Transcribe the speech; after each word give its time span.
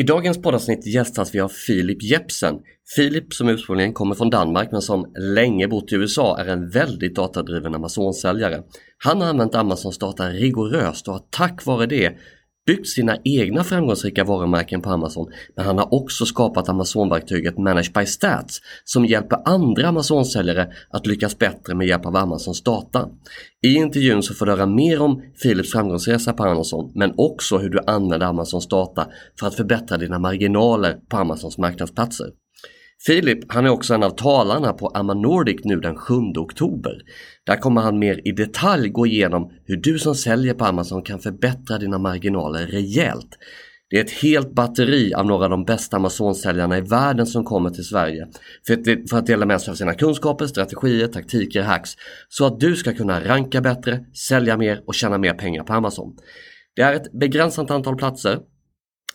I 0.00 0.02
dagens 0.02 0.42
poddavsnitt 0.42 0.86
gästas 0.86 1.34
vi 1.34 1.40
av 1.40 1.48
Filip 1.48 2.02
Jepsen. 2.02 2.54
Filip 2.96 3.34
som 3.34 3.48
ursprungligen 3.48 3.92
kommer 3.92 4.14
från 4.14 4.30
Danmark 4.30 4.72
men 4.72 4.82
som 4.82 5.12
länge 5.34 5.68
bott 5.68 5.92
i 5.92 5.94
USA 5.94 6.38
är 6.38 6.46
en 6.46 6.70
väldigt 6.70 7.14
datadriven 7.14 7.74
Amazon-säljare. 7.74 8.62
Han 9.04 9.20
har 9.20 9.28
använt 9.28 9.54
Amazons 9.54 9.98
data 9.98 10.28
rigoröst 10.28 11.08
och 11.08 11.14
har 11.14 11.22
tack 11.30 11.66
vare 11.66 11.86
det 11.86 12.12
byggt 12.68 12.88
sina 12.88 13.16
egna 13.24 13.64
framgångsrika 13.64 14.24
varumärken 14.24 14.82
på 14.82 14.90
Amazon 14.90 15.32
men 15.56 15.64
han 15.66 15.78
har 15.78 15.94
också 15.94 16.24
skapat 16.26 16.68
Amazon-verktyget 16.68 17.58
Managed 17.58 17.92
by 17.92 18.06
Stats 18.06 18.60
som 18.84 19.06
hjälper 19.06 19.38
andra 19.44 19.88
Amazon-säljare 19.88 20.72
att 20.90 21.06
lyckas 21.06 21.38
bättre 21.38 21.74
med 21.74 21.86
hjälp 21.86 22.06
av 22.06 22.16
Amazons 22.16 22.62
data. 22.62 23.08
I 23.62 23.74
intervjun 23.74 24.22
så 24.22 24.34
får 24.34 24.46
du 24.46 24.52
höra 24.52 24.66
mer 24.66 25.02
om 25.02 25.22
Philips 25.42 25.72
framgångsresa 25.72 26.32
på 26.32 26.44
Amazon 26.44 26.92
men 26.94 27.14
också 27.16 27.58
hur 27.58 27.70
du 27.70 27.78
använder 27.86 28.26
Amazons 28.26 28.68
data 28.68 29.06
för 29.40 29.46
att 29.46 29.54
förbättra 29.54 29.96
dina 29.96 30.18
marginaler 30.18 30.96
på 31.08 31.16
Amazons 31.16 31.58
marknadsplatser. 31.58 32.26
Filip, 33.06 33.52
han 33.52 33.66
är 33.66 33.70
också 33.70 33.94
en 33.94 34.02
av 34.02 34.10
talarna 34.10 34.72
på 34.72 34.88
Amma 34.88 35.14
Nordic 35.14 35.60
nu 35.64 35.76
den 35.76 35.96
7 35.96 36.14
oktober. 36.36 37.02
Där 37.46 37.56
kommer 37.56 37.80
han 37.80 37.98
mer 37.98 38.28
i 38.28 38.32
detalj 38.32 38.88
gå 38.88 39.06
igenom 39.06 39.52
hur 39.64 39.76
du 39.76 39.98
som 39.98 40.14
säljer 40.14 40.54
på 40.54 40.64
Amazon 40.64 41.02
kan 41.02 41.18
förbättra 41.18 41.78
dina 41.78 41.98
marginaler 41.98 42.66
rejält. 42.66 43.38
Det 43.90 43.96
är 43.96 44.04
ett 44.04 44.10
helt 44.22 44.54
batteri 44.54 45.14
av 45.14 45.26
några 45.26 45.44
av 45.44 45.50
de 45.50 45.64
bästa 45.64 45.96
Amazon-säljarna 45.96 46.78
i 46.78 46.80
världen 46.80 47.26
som 47.26 47.44
kommer 47.44 47.70
till 47.70 47.84
Sverige 47.84 48.28
för 48.66 49.16
att, 49.16 49.26
dela 49.26 49.46
med 49.46 49.60
sig 49.60 49.70
av 49.70 49.74
sina 49.74 49.94
kunskaper, 49.94 50.46
strategier, 50.46 51.06
taktiker, 51.06 51.62
hacks 51.62 51.90
så 52.28 52.46
att 52.46 52.60
du 52.60 52.76
ska 52.76 52.92
kunna 52.92 53.24
ranka 53.24 53.60
bättre, 53.60 54.04
sälja 54.28 54.56
mer 54.56 54.82
och 54.86 54.94
tjäna 54.94 55.18
mer 55.18 55.34
pengar 55.34 55.64
på 55.64 55.72
Amazon. 55.72 56.16
Det 56.76 56.82
är 56.82 56.94
ett 56.94 57.12
begränsat 57.12 57.70
antal 57.70 57.96
platser 57.96 58.38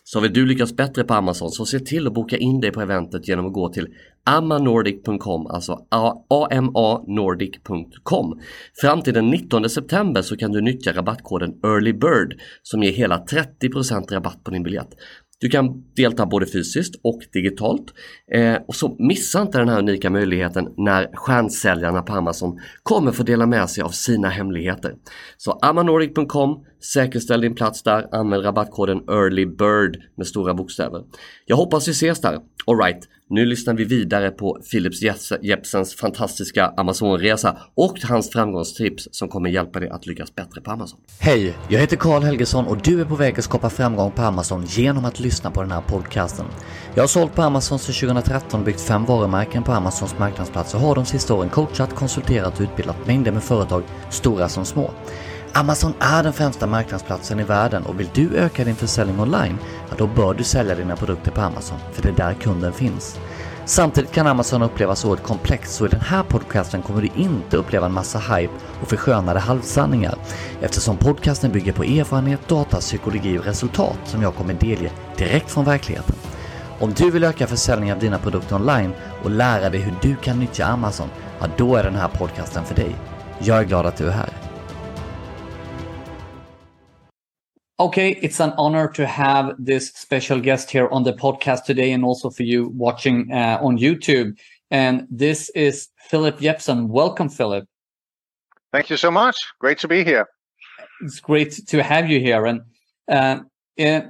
så 0.04 0.20
vill 0.20 0.32
du 0.32 0.46
lyckas 0.46 0.76
bättre 0.76 1.04
på 1.04 1.14
Amazon 1.14 1.50
så 1.50 1.66
se 1.66 1.80
till 1.80 2.06
att 2.06 2.14
boka 2.14 2.36
in 2.36 2.60
dig 2.60 2.70
på 2.70 2.80
eventet 2.80 3.28
genom 3.28 3.46
att 3.46 3.52
gå 3.52 3.68
till 3.68 3.88
amanordic.com, 4.24 5.46
alltså 5.46 5.86
amanordic.com. 5.90 8.40
Fram 8.80 9.02
till 9.02 9.14
den 9.14 9.30
19 9.30 9.70
september 9.70 10.22
så 10.22 10.36
kan 10.36 10.52
du 10.52 10.60
nyttja 10.60 10.92
rabattkoden 10.92 11.54
EARLYBIRD 11.64 12.40
som 12.62 12.82
ger 12.82 12.92
hela 12.92 13.24
30% 13.24 14.14
rabatt 14.14 14.44
på 14.44 14.50
din 14.50 14.62
biljett. 14.62 14.90
Du 15.40 15.48
kan 15.48 15.84
delta 15.96 16.26
både 16.26 16.46
fysiskt 16.46 16.94
och 17.02 17.20
digitalt. 17.32 17.94
Eh, 18.32 18.56
och 18.68 18.74
så 18.74 18.96
missa 18.98 19.42
inte 19.42 19.58
den 19.58 19.68
här 19.68 19.78
unika 19.78 20.10
möjligheten 20.10 20.68
när 20.76 21.16
stjärnsäljarna 21.16 22.02
på 22.02 22.12
Amazon 22.12 22.60
kommer 22.82 23.12
få 23.12 23.22
dela 23.22 23.46
med 23.46 23.70
sig 23.70 23.82
av 23.82 23.88
sina 23.88 24.28
hemligheter. 24.28 24.94
Så 25.36 25.52
amanordic.com, 25.52 26.64
säkerställ 26.92 27.40
din 27.40 27.54
plats 27.54 27.82
där, 27.82 28.08
använd 28.12 28.44
rabattkoden 28.44 28.98
EARLYBIRD 29.08 29.96
med 30.16 30.26
stora 30.26 30.54
bokstäver. 30.54 31.02
Jag 31.46 31.56
hoppas 31.56 31.88
vi 31.88 31.92
ses 31.92 32.20
där. 32.20 32.38
Alright, 32.66 33.08
nu 33.30 33.46
lyssnar 33.46 33.74
vi 33.74 33.84
vidare 33.84 34.30
på 34.30 34.58
Philips 34.70 35.02
Jepsens 35.42 35.94
fantastiska 35.94 36.66
Amazonresa 36.76 37.56
och 37.74 38.00
hans 38.00 38.30
framgångstips 38.30 39.08
som 39.12 39.28
kommer 39.28 39.50
hjälpa 39.50 39.80
dig 39.80 39.88
att 39.88 40.06
lyckas 40.06 40.34
bättre 40.34 40.60
på 40.60 40.70
Amazon. 40.70 41.00
Hej, 41.20 41.54
jag 41.68 41.80
heter 41.80 41.96
Karl 41.96 42.22
Helgesson 42.22 42.66
och 42.66 42.78
du 42.82 43.00
är 43.00 43.04
på 43.04 43.14
väg 43.14 43.38
att 43.38 43.44
skapa 43.44 43.70
framgång 43.70 44.10
på 44.10 44.22
Amazon 44.22 44.64
genom 44.66 45.04
att 45.04 45.20
lyssna 45.20 45.50
på 45.50 45.62
den 45.62 45.70
här 45.70 45.80
podcasten. 45.80 46.46
Jag 46.94 47.02
har 47.02 47.08
sålt 47.08 47.34
på 47.34 47.42
Amazon 47.42 47.78
sedan 47.78 48.08
2013 48.08 48.64
byggt 48.64 48.80
fem 48.80 49.04
varumärken 49.04 49.62
på 49.62 49.72
Amazons 49.72 50.18
marknadsplats 50.18 50.74
och 50.74 50.80
har 50.80 50.94
de 50.94 51.04
sista 51.04 51.34
åren 51.34 51.48
coachat, 51.48 51.94
konsulterat 51.94 52.54
och 52.54 52.60
utbildat 52.60 53.06
mängder 53.06 53.32
med 53.32 53.42
företag, 53.42 53.82
stora 54.10 54.48
som 54.48 54.64
små. 54.64 54.90
Amazon 55.56 55.94
är 55.98 56.22
den 56.22 56.32
främsta 56.32 56.66
marknadsplatsen 56.66 57.40
i 57.40 57.44
världen 57.44 57.86
och 57.86 58.00
vill 58.00 58.10
du 58.14 58.36
öka 58.36 58.64
din 58.64 58.76
försäljning 58.76 59.20
online, 59.20 59.58
ja 59.90 59.94
då 59.98 60.06
bör 60.06 60.34
du 60.34 60.44
sälja 60.44 60.74
dina 60.74 60.96
produkter 60.96 61.30
på 61.30 61.40
Amazon, 61.40 61.78
för 61.92 62.02
det 62.02 62.08
är 62.08 62.12
där 62.12 62.34
kunden 62.34 62.72
finns. 62.72 63.18
Samtidigt 63.64 64.12
kan 64.12 64.26
Amazon 64.26 64.62
upplevas 64.62 65.04
oerhört 65.04 65.22
komplext 65.22 65.74
så 65.74 65.86
i 65.86 65.88
den 65.88 66.00
här 66.00 66.22
podcasten 66.22 66.82
kommer 66.82 67.02
du 67.02 67.08
inte 67.14 67.56
uppleva 67.56 67.86
en 67.86 67.92
massa 67.92 68.18
hype 68.18 68.52
och 68.82 68.88
förskönade 68.88 69.40
halvsanningar 69.40 70.14
eftersom 70.60 70.96
podcasten 70.96 71.52
bygger 71.52 71.72
på 71.72 71.84
erfarenhet, 71.84 72.48
data, 72.48 72.80
psykologi 72.80 73.38
och 73.38 73.44
resultat 73.44 73.98
som 74.04 74.22
jag 74.22 74.34
kommer 74.34 74.54
delge 74.54 74.90
direkt 75.16 75.50
från 75.50 75.64
verkligheten. 75.64 76.16
Om 76.78 76.92
du 76.92 77.10
vill 77.10 77.24
öka 77.24 77.46
försäljningen 77.46 77.96
av 77.96 78.00
dina 78.00 78.18
produkter 78.18 78.56
online 78.56 78.92
och 79.24 79.30
lära 79.30 79.70
dig 79.70 79.80
hur 79.80 79.94
du 80.02 80.16
kan 80.16 80.38
nyttja 80.38 80.66
Amazon, 80.66 81.08
ja 81.40 81.46
då 81.56 81.76
är 81.76 81.84
den 81.84 81.96
här 81.96 82.08
podcasten 82.08 82.64
för 82.64 82.74
dig. 82.74 82.96
Jag 83.38 83.58
är 83.58 83.64
glad 83.64 83.86
att 83.86 83.96
du 83.96 84.06
är 84.06 84.12
här. 84.12 84.43
Okay, 87.80 88.10
it's 88.22 88.38
an 88.38 88.52
honor 88.56 88.86
to 88.92 89.04
have 89.04 89.52
this 89.58 89.88
special 89.88 90.38
guest 90.38 90.70
here 90.70 90.88
on 90.90 91.02
the 91.02 91.12
podcast 91.12 91.64
today 91.64 91.90
and 91.90 92.04
also 92.04 92.30
for 92.30 92.44
you 92.44 92.68
watching 92.68 93.32
uh, 93.32 93.58
on 93.60 93.78
YouTube. 93.78 94.38
And 94.70 95.08
this 95.10 95.50
is 95.56 95.88
Philip 96.08 96.38
Jepsen. 96.38 96.86
Welcome, 96.86 97.28
Philip. 97.28 97.66
Thank 98.72 98.90
you 98.90 98.96
so 98.96 99.10
much. 99.10 99.36
Great 99.58 99.78
to 99.78 99.88
be 99.88 100.04
here. 100.04 100.28
It's 101.00 101.18
great 101.18 101.66
to 101.66 101.82
have 101.82 102.08
you 102.08 102.20
here. 102.20 102.46
And 102.46 102.60
uh, 103.08 103.40
uh, 103.80 104.02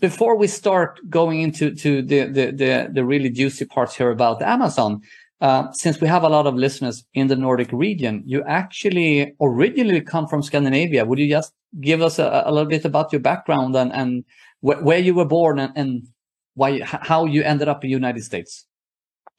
before 0.00 0.36
we 0.36 0.46
start 0.46 0.98
going 1.10 1.42
into 1.42 1.74
to 1.74 2.00
the, 2.00 2.24
the, 2.24 2.52
the, 2.52 2.90
the 2.90 3.04
really 3.04 3.28
juicy 3.28 3.66
parts 3.66 3.94
here 3.94 4.12
about 4.12 4.40
Amazon, 4.40 5.02
uh, 5.42 5.70
since 5.72 6.00
we 6.00 6.08
have 6.08 6.22
a 6.22 6.28
lot 6.30 6.46
of 6.46 6.54
listeners 6.54 7.04
in 7.12 7.26
the 7.26 7.36
Nordic 7.36 7.70
region, 7.70 8.22
you 8.24 8.42
actually 8.44 9.34
originally 9.42 10.00
come 10.00 10.26
from 10.26 10.42
Scandinavia. 10.42 11.04
Would 11.04 11.18
you 11.18 11.28
just 11.28 11.52
give 11.80 12.02
us 12.02 12.18
a, 12.18 12.42
a 12.46 12.52
little 12.52 12.68
bit 12.68 12.84
about 12.84 13.12
your 13.12 13.20
background 13.20 13.76
and, 13.76 13.92
and 13.92 14.24
wh 14.62 14.82
where 14.82 14.98
you 14.98 15.14
were 15.14 15.24
born 15.24 15.58
and, 15.58 15.72
and 15.76 16.08
why 16.54 16.80
how 16.82 17.24
you 17.24 17.42
ended 17.42 17.68
up 17.68 17.84
in 17.84 17.88
the 17.88 17.94
United 17.94 18.22
States? 18.22 18.66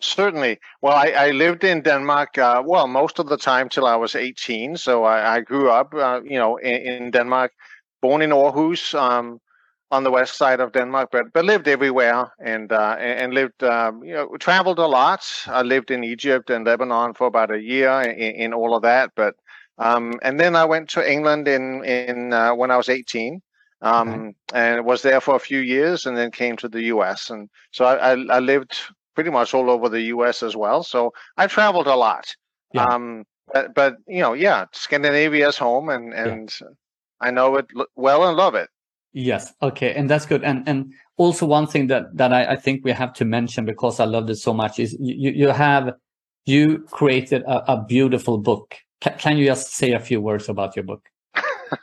Certainly. 0.01 0.59
Well, 0.81 0.93
I, 0.93 1.07
I 1.11 1.31
lived 1.31 1.63
in 1.63 1.81
Denmark, 1.81 2.37
uh, 2.37 2.61
well, 2.65 2.85
most 2.85 3.17
of 3.17 3.29
the 3.29 3.37
time 3.37 3.69
till 3.69 3.85
I 3.87 3.95
was 3.95 4.13
18. 4.13 4.75
So 4.75 5.05
I, 5.05 5.35
I 5.35 5.39
grew 5.39 5.69
up, 5.69 5.93
uh, 5.93 6.19
you 6.23 6.37
know, 6.37 6.57
in, 6.57 6.75
in, 6.75 7.11
Denmark, 7.11 7.53
born 8.01 8.21
in 8.21 8.31
Aarhus, 8.31 8.93
um, 8.93 9.39
on 9.91 10.03
the 10.03 10.11
west 10.11 10.35
side 10.35 10.59
of 10.59 10.73
Denmark, 10.73 11.09
but 11.11 11.31
but 11.33 11.45
lived 11.45 11.67
everywhere 11.67 12.31
and 12.39 12.71
uh, 12.71 12.95
and 12.99 13.33
lived 13.33 13.63
um, 13.63 14.03
you 14.03 14.13
know 14.13 14.35
traveled 14.39 14.79
a 14.79 14.87
lot. 14.87 15.23
I 15.47 15.61
lived 15.61 15.91
in 15.91 16.03
Egypt 16.03 16.49
and 16.49 16.65
Lebanon 16.65 17.13
for 17.13 17.27
about 17.27 17.51
a 17.51 17.61
year 17.61 18.01
in, 18.01 18.35
in 18.35 18.53
all 18.53 18.75
of 18.75 18.81
that, 18.81 19.11
but 19.15 19.35
um, 19.77 20.19
and 20.21 20.39
then 20.39 20.55
I 20.55 20.65
went 20.65 20.89
to 20.89 21.11
England 21.11 21.47
in 21.47 21.83
in 21.83 22.33
uh, 22.33 22.53
when 22.55 22.71
I 22.71 22.77
was 22.77 22.89
18. 22.89 23.41
Um, 23.81 24.09
okay. 24.09 24.33
and 24.53 24.85
was 24.85 25.01
there 25.01 25.21
for 25.21 25.35
a 25.35 25.39
few 25.39 25.59
years 25.59 26.05
and 26.05 26.17
then 26.17 26.31
came 26.31 26.55
to 26.57 26.69
the 26.69 26.83
US. 26.83 27.29
And 27.29 27.49
so 27.71 27.85
I, 27.85 28.13
I, 28.13 28.25
I, 28.29 28.39
lived 28.39 28.73
pretty 29.15 29.29
much 29.29 29.53
all 29.53 29.69
over 29.69 29.89
the 29.89 30.01
US 30.03 30.41
as 30.41 30.55
well. 30.55 30.81
So 30.81 31.13
I 31.37 31.45
traveled 31.45 31.85
a 31.85 31.95
lot. 31.95 32.33
Yeah. 32.73 32.85
Um, 32.85 33.25
but, 33.53 33.75
but, 33.75 33.97
you 34.07 34.21
know, 34.21 34.33
yeah, 34.33 34.65
Scandinavia 34.71 35.49
is 35.49 35.57
home 35.57 35.89
and, 35.89 36.13
and 36.13 36.51
yeah. 36.59 36.67
I 37.21 37.31
know 37.31 37.57
it 37.57 37.67
well 37.95 38.27
and 38.27 38.37
love 38.37 38.55
it. 38.55 38.69
Yes. 39.13 39.53
Okay. 39.61 39.93
And 39.93 40.09
that's 40.09 40.25
good. 40.25 40.43
And, 40.43 40.67
and 40.67 40.93
also 41.17 41.45
one 41.45 41.67
thing 41.67 41.87
that, 41.87 42.15
that 42.17 42.33
I, 42.33 42.53
I 42.53 42.55
think 42.55 42.83
we 42.83 42.91
have 42.91 43.13
to 43.13 43.25
mention 43.25 43.65
because 43.65 43.99
I 43.99 44.05
loved 44.05 44.29
it 44.29 44.37
so 44.37 44.53
much 44.53 44.79
is 44.79 44.97
you, 44.99 45.31
you 45.31 45.49
have, 45.49 45.93
you 46.45 46.79
created 46.91 47.43
a, 47.43 47.73
a 47.73 47.83
beautiful 47.83 48.37
book. 48.37 48.75
Can, 49.17 49.37
you 49.37 49.45
just 49.45 49.73
say 49.73 49.93
a 49.93 49.99
few 49.99 50.21
words 50.21 50.49
about 50.49 50.75
your 50.75 50.83
book? 50.83 51.07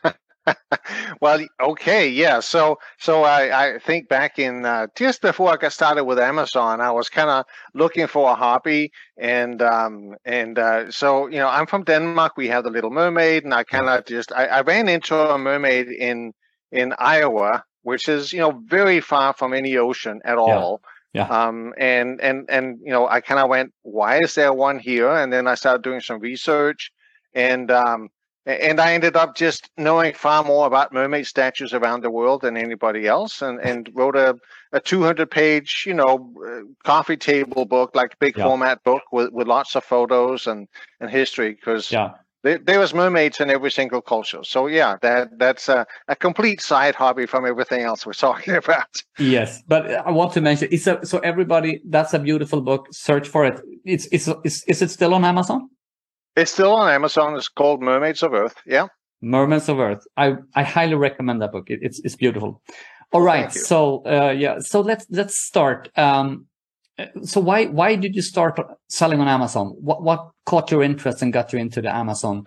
well, 1.20 1.44
okay, 1.60 2.08
yeah. 2.08 2.40
So, 2.40 2.78
so 2.98 3.22
I, 3.22 3.74
I 3.74 3.78
think 3.78 4.08
back 4.08 4.38
in 4.38 4.64
uh, 4.64 4.88
just 4.96 5.22
before 5.22 5.52
I 5.52 5.56
got 5.56 5.72
started 5.72 6.04
with 6.04 6.18
Amazon, 6.18 6.80
I 6.80 6.90
was 6.90 7.08
kind 7.08 7.30
of 7.30 7.44
looking 7.74 8.06
for 8.06 8.30
a 8.30 8.34
hobby, 8.34 8.92
and 9.16 9.62
um, 9.62 10.14
and 10.24 10.58
uh, 10.58 10.90
so 10.90 11.28
you 11.28 11.38
know, 11.38 11.48
I'm 11.48 11.66
from 11.66 11.84
Denmark. 11.84 12.36
We 12.36 12.48
have 12.48 12.64
the 12.64 12.70
Little 12.70 12.90
Mermaid, 12.90 13.44
and 13.44 13.54
I 13.54 13.64
kind 13.64 13.88
of 13.88 14.04
just 14.06 14.32
I, 14.32 14.46
I 14.46 14.60
ran 14.62 14.88
into 14.88 15.14
a 15.16 15.38
mermaid 15.38 15.88
in 15.88 16.32
in 16.72 16.94
Iowa, 16.98 17.64
which 17.82 18.08
is 18.08 18.32
you 18.32 18.40
know 18.40 18.62
very 18.66 19.00
far 19.00 19.32
from 19.34 19.54
any 19.54 19.76
ocean 19.76 20.20
at 20.24 20.38
all. 20.38 20.82
Yeah. 21.12 21.26
Um, 21.26 21.74
and 21.76 22.20
and 22.20 22.48
and 22.48 22.78
you 22.82 22.90
know, 22.90 23.06
I 23.06 23.20
kind 23.20 23.38
of 23.38 23.50
went, 23.50 23.72
why 23.82 24.18
is 24.20 24.34
there 24.34 24.52
one 24.52 24.78
here? 24.78 25.10
And 25.10 25.32
then 25.32 25.46
I 25.46 25.54
started 25.54 25.82
doing 25.82 26.00
some 26.00 26.20
research, 26.20 26.90
and 27.34 27.70
um, 27.70 28.08
and 28.44 28.80
I 28.80 28.94
ended 28.94 29.16
up 29.16 29.36
just 29.36 29.70
knowing 29.76 30.14
far 30.14 30.42
more 30.42 30.66
about 30.66 30.92
mermaid 30.92 31.26
statues 31.26 31.72
around 31.72 32.02
the 32.02 32.10
world 32.10 32.42
than 32.42 32.56
anybody 32.56 33.06
else, 33.06 33.42
and 33.42 33.60
and 33.60 33.90
wrote 33.94 34.16
a 34.16 34.36
a 34.72 34.80
200 34.80 35.30
page, 35.30 35.84
you 35.86 35.94
know, 35.94 36.32
uh, 36.46 36.60
coffee 36.84 37.16
table 37.16 37.66
book, 37.66 37.94
like 37.94 38.18
big 38.18 38.36
yeah. 38.36 38.44
format 38.44 38.82
book 38.84 39.02
with 39.12 39.30
with 39.32 39.46
lots 39.46 39.76
of 39.76 39.84
photos 39.84 40.46
and 40.46 40.68
and 41.00 41.10
history, 41.10 41.52
because 41.52 41.90
yeah 41.90 42.12
there, 42.42 42.80
was 42.80 42.92
mermaids 42.92 43.40
in 43.40 43.50
every 43.50 43.70
single 43.70 44.00
culture. 44.00 44.42
So 44.42 44.66
yeah, 44.66 44.96
that 45.02 45.38
that's 45.38 45.68
a, 45.68 45.86
a, 46.08 46.16
complete 46.16 46.60
side 46.60 46.94
hobby 46.94 47.26
from 47.26 47.46
everything 47.46 47.82
else 47.82 48.04
we're 48.04 48.12
talking 48.28 48.54
about. 48.54 48.88
Yes, 49.18 49.62
but 49.68 49.90
I 49.90 50.10
want 50.10 50.32
to 50.34 50.40
mention 50.40 50.68
it's 50.70 50.86
a, 50.86 51.04
so 51.06 51.18
everybody. 51.18 51.80
That's 51.88 52.14
a 52.14 52.18
beautiful 52.18 52.60
book. 52.60 52.88
Search 52.90 53.28
for 53.28 53.44
it. 53.44 53.60
It's 53.84 54.06
it's 54.10 54.28
is, 54.44 54.64
is 54.66 54.82
it 54.82 54.90
still 54.90 55.14
on 55.14 55.24
Amazon? 55.24 55.68
It's 56.36 56.52
still 56.52 56.72
on 56.74 56.90
Amazon. 56.90 57.36
It's 57.36 57.48
called 57.48 57.82
Mermaids 57.82 58.22
of 58.22 58.32
Earth. 58.32 58.56
Yeah. 58.66 58.86
Mermaids 59.20 59.68
of 59.68 59.78
Earth. 59.78 60.04
I 60.16 60.34
I 60.54 60.62
highly 60.62 60.94
recommend 60.94 61.42
that 61.42 61.52
book. 61.52 61.70
It, 61.70 61.80
it's 61.82 62.00
it's 62.00 62.16
beautiful. 62.16 62.62
All 63.12 63.22
right. 63.22 63.52
So 63.52 64.02
uh, 64.06 64.30
yeah. 64.30 64.58
So 64.60 64.80
let's 64.80 65.06
let's 65.10 65.38
start. 65.38 65.90
Um, 65.96 66.46
so 67.22 67.40
why 67.40 67.66
why 67.66 67.96
did 67.96 68.14
you 68.14 68.22
start 68.22 68.58
selling 68.88 69.20
on 69.20 69.28
Amazon? 69.28 69.68
What 69.80 70.02
what 70.02 70.30
caught 70.46 70.70
your 70.70 70.82
interest 70.82 71.22
and 71.22 71.32
got 71.32 71.52
you 71.52 71.58
into 71.58 71.82
the 71.82 71.94
Amazon 71.94 72.44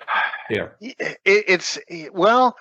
here? 0.50 0.76
It, 0.82 1.44
it's 1.48 1.80
well, 2.12 2.56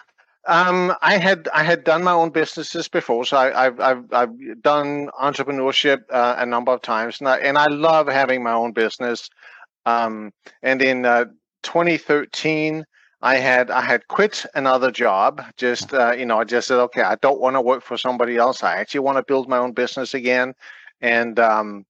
um, 0.47 0.95
I 1.01 1.17
had 1.17 1.49
I 1.55 1.63
had 1.63 1.85
done 1.85 2.05
my 2.05 2.13
own 2.13 2.31
businesses 2.31 2.89
before, 2.89 3.25
so 3.25 3.37
I, 3.37 3.65
have 3.65 3.81
I've 3.81 4.13
I've 4.13 4.63
done 4.63 5.09
entrepreneurship 5.21 6.03
uh, 6.11 6.37
a 6.39 6.47
number 6.47 6.73
of 6.73 6.83
times, 6.83 7.21
and 7.21 7.29
I, 7.29 7.39
and 7.39 7.57
I 7.57 7.67
love 7.67 8.09
having 8.09 8.43
my 8.43 8.53
own 8.53 8.73
business. 8.73 9.31
Um, 9.87 10.33
and 10.63 10.83
in 10.83 11.05
uh, 11.07 11.27
2013, 11.63 12.85
I 13.23 13.37
had 13.37 13.71
I 13.71 13.81
had 13.81 14.07
quit 14.09 14.45
another 14.55 14.91
job. 14.91 15.43
Just 15.57 15.95
uh, 15.95 16.13
you 16.13 16.27
know, 16.27 16.41
I 16.41 16.45
just 16.45 16.69
said, 16.69 16.79
okay, 16.81 17.03
I 17.03 17.17
don't 17.17 17.41
want 17.41 17.57
to 17.57 17.61
work 17.63 17.83
for 17.83 17.97
somebody 17.97 18.37
else. 18.37 18.63
I 18.63 18.77
actually 18.77 19.01
want 19.01 19.19
to 19.19 19.25
build 19.27 19.49
my 19.49 19.59
own 19.59 19.73
business 19.73 20.15
again 20.15 20.55
and 21.01 21.39
um, 21.39 21.85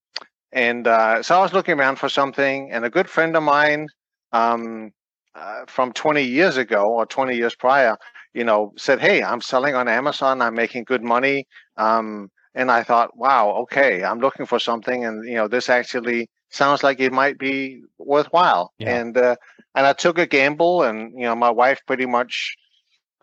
and 0.53 0.87
uh, 0.87 1.23
so 1.23 1.37
I 1.39 1.43
was 1.43 1.53
looking 1.53 1.79
around 1.79 1.97
for 1.97 2.09
something, 2.09 2.71
and 2.71 2.85
a 2.85 2.91
good 2.91 3.09
friend 3.09 3.37
of 3.37 3.43
mine 3.43 3.89
um, 4.33 4.91
uh, 5.35 5.65
from 5.67 5.93
20 5.93 6.23
years 6.23 6.57
ago 6.57 6.85
or 6.85 7.07
20 7.07 7.37
years 7.37 7.55
prior, 7.55 7.97
you 8.35 8.45
know, 8.45 8.73
said, 8.77 9.01
"Hey, 9.01 9.23
I'm 9.23 9.41
selling 9.41 9.75
on 9.75 9.89
Amazon. 9.89 10.41
I'm 10.43 10.55
making 10.55 10.85
good 10.85 11.03
money." 11.03 11.47
Um, 11.77 12.31
and 12.55 12.71
I 12.71 12.83
thought, 12.83 13.17
"Wow, 13.17 13.51
okay, 13.63 14.05
I'm 14.05 14.21
looking 14.21 14.47
for 14.47 14.59
something, 14.59 15.05
and 15.05 15.27
you 15.29 15.35
know, 15.35 15.49
this 15.49 15.69
actually 15.69 16.29
sounds 16.51 16.83
like 16.83 17.01
it 17.01 17.13
might 17.13 17.39
be 17.39 17.83
worthwhile." 17.99 18.73
Yeah. 18.79 18.97
And 18.97 19.17
uh, 19.17 19.37
and 19.75 19.87
I 19.87 19.93
took 19.93 20.19
a 20.19 20.27
gamble, 20.27 20.83
and 20.83 21.13
you 21.13 21.25
know, 21.25 21.35
my 21.35 21.51
wife 21.51 21.81
pretty 21.87 22.07
much 22.07 22.57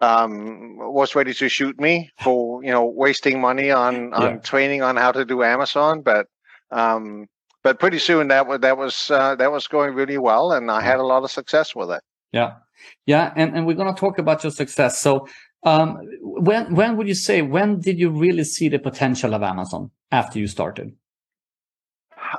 um, 0.01 0.77
was 0.77 1.15
ready 1.15 1.33
to 1.33 1.47
shoot 1.47 1.79
me 1.79 2.09
for 2.19 2.63
you 2.63 2.71
know 2.71 2.85
wasting 2.85 3.39
money 3.39 3.71
on 3.71 4.13
on 4.13 4.31
yeah. 4.31 4.37
training 4.37 4.81
on 4.81 4.97
how 4.97 5.11
to 5.11 5.23
do 5.23 5.43
Amazon, 5.43 6.01
but 6.01 6.27
um, 6.71 7.27
but 7.63 7.79
pretty 7.79 7.99
soon 7.99 8.27
that 8.29 8.47
was 8.47 8.59
that 8.61 8.77
was 8.77 9.11
uh, 9.11 9.35
that 9.35 9.51
was 9.51 9.67
going 9.67 9.93
really 9.93 10.17
well, 10.17 10.51
and 10.51 10.71
I 10.71 10.81
had 10.81 10.99
a 10.99 11.03
lot 11.03 11.23
of 11.23 11.31
success 11.31 11.75
with 11.75 11.91
it. 11.91 12.01
Yeah, 12.31 12.55
yeah, 13.05 13.31
and 13.35 13.55
and 13.55 13.67
we're 13.67 13.75
gonna 13.75 13.93
talk 13.93 14.17
about 14.17 14.43
your 14.43 14.51
success. 14.51 14.99
So, 14.99 15.27
um, 15.63 16.07
when 16.21 16.73
when 16.75 16.97
would 16.97 17.07
you 17.07 17.13
say 17.13 17.41
when 17.41 17.79
did 17.79 17.99
you 17.99 18.09
really 18.09 18.43
see 18.43 18.69
the 18.69 18.79
potential 18.79 19.33
of 19.33 19.43
Amazon 19.43 19.91
after 20.11 20.39
you 20.39 20.47
started? 20.47 20.95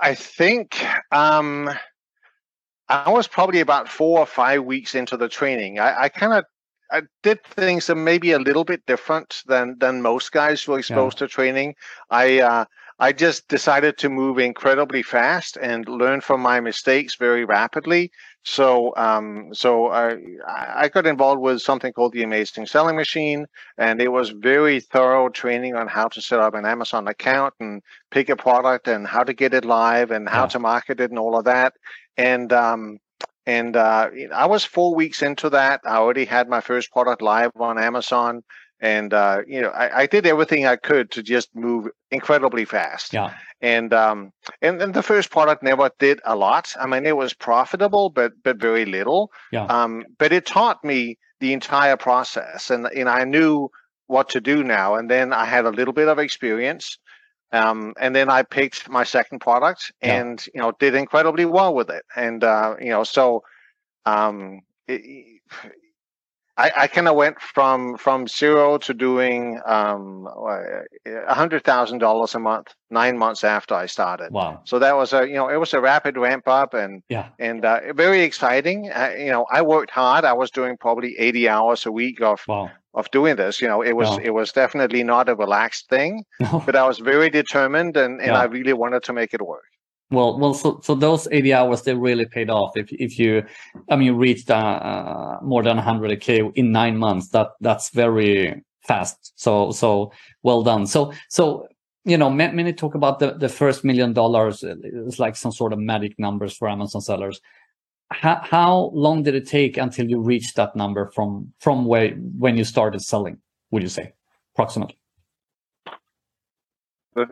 I 0.00 0.14
think 0.14 0.84
um, 1.12 1.70
I 2.88 3.10
was 3.10 3.28
probably 3.28 3.60
about 3.60 3.88
four 3.88 4.18
or 4.18 4.26
five 4.26 4.64
weeks 4.64 4.94
into 4.94 5.16
the 5.16 5.28
training. 5.28 5.78
I, 5.78 6.02
I 6.04 6.08
kind 6.08 6.32
of 6.32 6.44
I 6.90 7.02
did 7.22 7.42
things 7.44 7.86
that 7.86 7.94
maybe 7.94 8.32
a 8.32 8.38
little 8.38 8.64
bit 8.64 8.84
different 8.86 9.42
than 9.46 9.76
than 9.78 10.02
most 10.02 10.32
guys 10.32 10.62
who 10.62 10.74
are 10.74 10.78
exposed 10.78 11.20
yeah. 11.20 11.26
to 11.26 11.32
training. 11.32 11.74
I 12.10 12.40
uh, 12.40 12.64
I 12.98 13.12
just 13.12 13.48
decided 13.48 13.98
to 13.98 14.08
move 14.08 14.38
incredibly 14.38 15.02
fast 15.02 15.56
and 15.56 15.88
learn 15.88 16.20
from 16.20 16.40
my 16.40 16.60
mistakes 16.60 17.14
very 17.14 17.44
rapidly. 17.44 18.12
So 18.44 18.92
um, 18.96 19.54
so 19.54 19.88
I 19.88 20.16
I 20.48 20.88
got 20.88 21.06
involved 21.06 21.40
with 21.40 21.62
something 21.62 21.92
called 21.92 22.12
the 22.12 22.24
Amazing 22.24 22.66
Selling 22.66 22.96
Machine, 22.96 23.46
and 23.78 24.00
it 24.00 24.08
was 24.08 24.30
very 24.30 24.80
thorough 24.80 25.28
training 25.28 25.76
on 25.76 25.86
how 25.86 26.08
to 26.08 26.20
set 26.20 26.40
up 26.40 26.54
an 26.54 26.66
Amazon 26.66 27.06
account 27.06 27.54
and 27.60 27.82
pick 28.10 28.28
a 28.28 28.36
product 28.36 28.88
and 28.88 29.06
how 29.06 29.22
to 29.22 29.32
get 29.32 29.54
it 29.54 29.64
live 29.64 30.10
and 30.10 30.28
how 30.28 30.42
yeah. 30.42 30.48
to 30.48 30.58
market 30.58 31.00
it 31.00 31.10
and 31.10 31.18
all 31.18 31.38
of 31.38 31.44
that. 31.44 31.74
And 32.16 32.52
um, 32.52 32.98
and 33.46 33.76
uh, 33.76 34.10
I 34.32 34.46
was 34.46 34.64
four 34.64 34.94
weeks 34.94 35.22
into 35.22 35.50
that. 35.50 35.80
I 35.84 35.96
already 35.96 36.24
had 36.24 36.48
my 36.48 36.60
first 36.60 36.92
product 36.92 37.22
live 37.22 37.50
on 37.56 37.78
Amazon, 37.78 38.42
and 38.82 39.14
uh, 39.14 39.42
you 39.46 39.62
know 39.62 39.70
I, 39.70 40.02
I, 40.02 40.06
did 40.06 40.26
everything 40.26 40.66
I 40.66 40.76
could 40.76 41.10
to 41.12 41.22
just 41.22 41.54
move 41.54 41.88
incredibly 42.10 42.66
fast. 42.66 43.14
Yeah. 43.14 43.32
And 43.62 43.94
um 43.94 44.32
and, 44.60 44.82
and 44.82 44.92
the 44.92 45.02
first 45.02 45.30
product 45.30 45.62
never 45.62 45.90
did 45.98 46.20
a 46.24 46.36
lot. 46.36 46.74
I 46.78 46.86
mean, 46.86 47.06
it 47.06 47.16
was 47.16 47.32
profitable, 47.32 48.10
but 48.10 48.32
but 48.42 48.58
very 48.58 48.84
little. 48.84 49.30
Yeah. 49.52 49.64
Um, 49.66 50.04
but 50.18 50.32
it 50.32 50.44
taught 50.44 50.84
me 50.84 51.16
the 51.40 51.52
entire 51.52 51.96
process, 51.96 52.70
and 52.70 52.86
and 52.86 53.08
I 53.08 53.24
knew 53.24 53.70
what 54.08 54.28
to 54.30 54.40
do 54.40 54.62
now. 54.62 54.96
And 54.96 55.10
then 55.10 55.32
I 55.32 55.46
had 55.46 55.64
a 55.64 55.70
little 55.70 55.94
bit 55.94 56.08
of 56.08 56.18
experience. 56.18 56.98
Um, 57.50 57.92
and 58.00 58.16
then 58.16 58.30
I 58.30 58.42
picked 58.42 58.88
my 58.88 59.04
second 59.04 59.40
product 59.40 59.92
and, 60.00 60.42
yeah. 60.46 60.50
you 60.54 60.60
know, 60.62 60.72
did 60.78 60.94
incredibly 60.94 61.44
well 61.44 61.74
with 61.74 61.90
it. 61.90 62.02
And, 62.16 62.42
uh, 62.42 62.76
you 62.80 62.88
know, 62.88 63.04
so, 63.04 63.42
um, 64.06 64.62
it, 64.88 65.40
I, 66.62 66.72
I 66.82 66.86
kind 66.86 67.08
of 67.08 67.16
went 67.16 67.40
from 67.40 67.96
from 67.96 68.28
zero 68.28 68.78
to 68.78 68.94
doing 68.94 69.60
um, 69.66 70.28
a 71.06 71.34
hundred 71.34 71.64
thousand 71.64 71.98
dollars 71.98 72.34
a 72.34 72.38
month 72.38 72.68
nine 72.90 73.18
months 73.18 73.42
after 73.42 73.74
I 73.74 73.86
started. 73.86 74.32
Wow! 74.32 74.60
So 74.64 74.78
that 74.78 74.96
was 74.96 75.12
a 75.12 75.26
you 75.26 75.34
know 75.34 75.48
it 75.48 75.56
was 75.56 75.74
a 75.74 75.80
rapid 75.80 76.16
ramp 76.16 76.46
up 76.46 76.74
and 76.74 77.02
yeah 77.08 77.28
and 77.38 77.64
uh, 77.64 77.92
very 77.94 78.22
exciting. 78.22 78.90
Uh, 78.90 79.12
you 79.18 79.32
know 79.32 79.46
I 79.50 79.62
worked 79.62 79.90
hard. 79.90 80.24
I 80.24 80.34
was 80.34 80.50
doing 80.50 80.76
probably 80.76 81.16
eighty 81.18 81.48
hours 81.48 81.84
a 81.86 81.92
week 81.92 82.20
of 82.22 82.42
wow 82.46 82.70
of 82.94 83.10
doing 83.10 83.36
this. 83.36 83.60
You 83.60 83.68
know, 83.68 83.82
it 83.82 83.96
was 83.96 84.18
it 84.22 84.30
was 84.30 84.52
definitely 84.52 85.02
not 85.02 85.28
a 85.28 85.34
relaxed 85.34 85.88
thing, 85.88 86.24
no. 86.40 86.62
but 86.64 86.76
I 86.76 86.86
was 86.86 86.98
very 86.98 87.30
determined 87.30 87.96
and, 87.96 88.20
and 88.20 88.32
yeah. 88.32 88.40
I 88.40 88.44
really 88.44 88.72
wanted 88.72 89.02
to 89.04 89.12
make 89.12 89.34
it 89.34 89.42
work. 89.42 89.64
Well, 90.12 90.38
well, 90.38 90.54
so 90.54 90.80
so 90.82 90.94
those 90.94 91.26
eighty 91.32 91.52
hours 91.54 91.82
they 91.82 91.94
really 91.94 92.26
paid 92.26 92.50
off. 92.50 92.76
If 92.76 92.92
if 92.92 93.18
you, 93.18 93.44
I 93.90 93.96
mean, 93.96 94.14
reached 94.16 94.50
uh, 94.50 94.54
uh, 94.54 95.38
more 95.42 95.62
than 95.62 95.78
hundred 95.78 96.20
k 96.20 96.42
in 96.54 96.70
nine 96.70 96.98
months. 96.98 97.28
That 97.30 97.48
that's 97.60 97.90
very 97.90 98.62
fast. 98.86 99.32
So 99.36 99.72
so 99.72 100.12
well 100.42 100.62
done. 100.62 100.86
So 100.86 101.12
so 101.28 101.66
you 102.04 102.18
know, 102.18 102.28
many 102.30 102.72
talk 102.72 102.94
about 102.94 103.18
the 103.20 103.32
the 103.32 103.48
first 103.48 103.84
million 103.84 104.12
dollars. 104.12 104.62
It's 104.62 105.18
like 105.18 105.34
some 105.34 105.52
sort 105.52 105.72
of 105.72 105.78
magic 105.78 106.18
numbers 106.18 106.54
for 106.56 106.68
Amazon 106.68 107.00
sellers 107.00 107.40
how, 108.12 108.40
how 108.42 108.90
long 108.92 109.22
did 109.22 109.34
it 109.34 109.46
take 109.46 109.76
until 109.76 110.08
you 110.08 110.20
reached 110.20 110.56
that 110.56 110.76
number 110.76 111.10
from 111.14 111.52
from 111.58 111.86
where 111.86 112.10
when 112.38 112.56
you 112.56 112.64
started 112.64 113.00
selling 113.00 113.38
would 113.70 113.82
you 113.82 113.88
say 113.88 114.12
approximately 114.54 114.98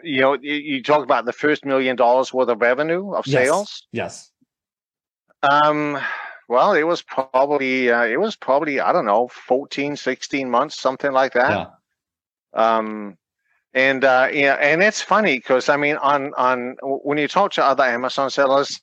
you 0.02 0.20
know 0.20 0.34
you, 0.34 0.82
talk 0.82 1.02
about 1.02 1.24
the 1.24 1.32
first 1.32 1.64
million 1.64 1.96
dollars 1.96 2.32
worth 2.32 2.48
of 2.48 2.60
revenue 2.60 3.12
of 3.12 3.26
yes. 3.26 3.42
sales 3.42 3.86
yes 3.92 4.30
um 5.42 5.98
well 6.48 6.74
it 6.74 6.82
was 6.82 7.02
probably 7.02 7.90
uh, 7.90 8.04
it 8.04 8.20
was 8.20 8.36
probably 8.36 8.80
i 8.80 8.92
don't 8.92 9.06
know 9.06 9.28
14 9.28 9.96
16 9.96 10.50
months 10.50 10.78
something 10.78 11.12
like 11.12 11.32
that 11.32 11.70
yeah. 12.54 12.76
um 12.78 13.16
and 13.72 14.04
uh 14.04 14.28
yeah 14.32 14.54
and 14.54 14.82
it's 14.82 15.00
funny 15.00 15.36
because 15.36 15.68
i 15.68 15.76
mean 15.76 15.96
on 15.96 16.34
on 16.36 16.76
when 16.82 17.18
you 17.18 17.28
talk 17.28 17.52
to 17.52 17.64
other 17.64 17.84
amazon 17.84 18.30
sellers 18.30 18.80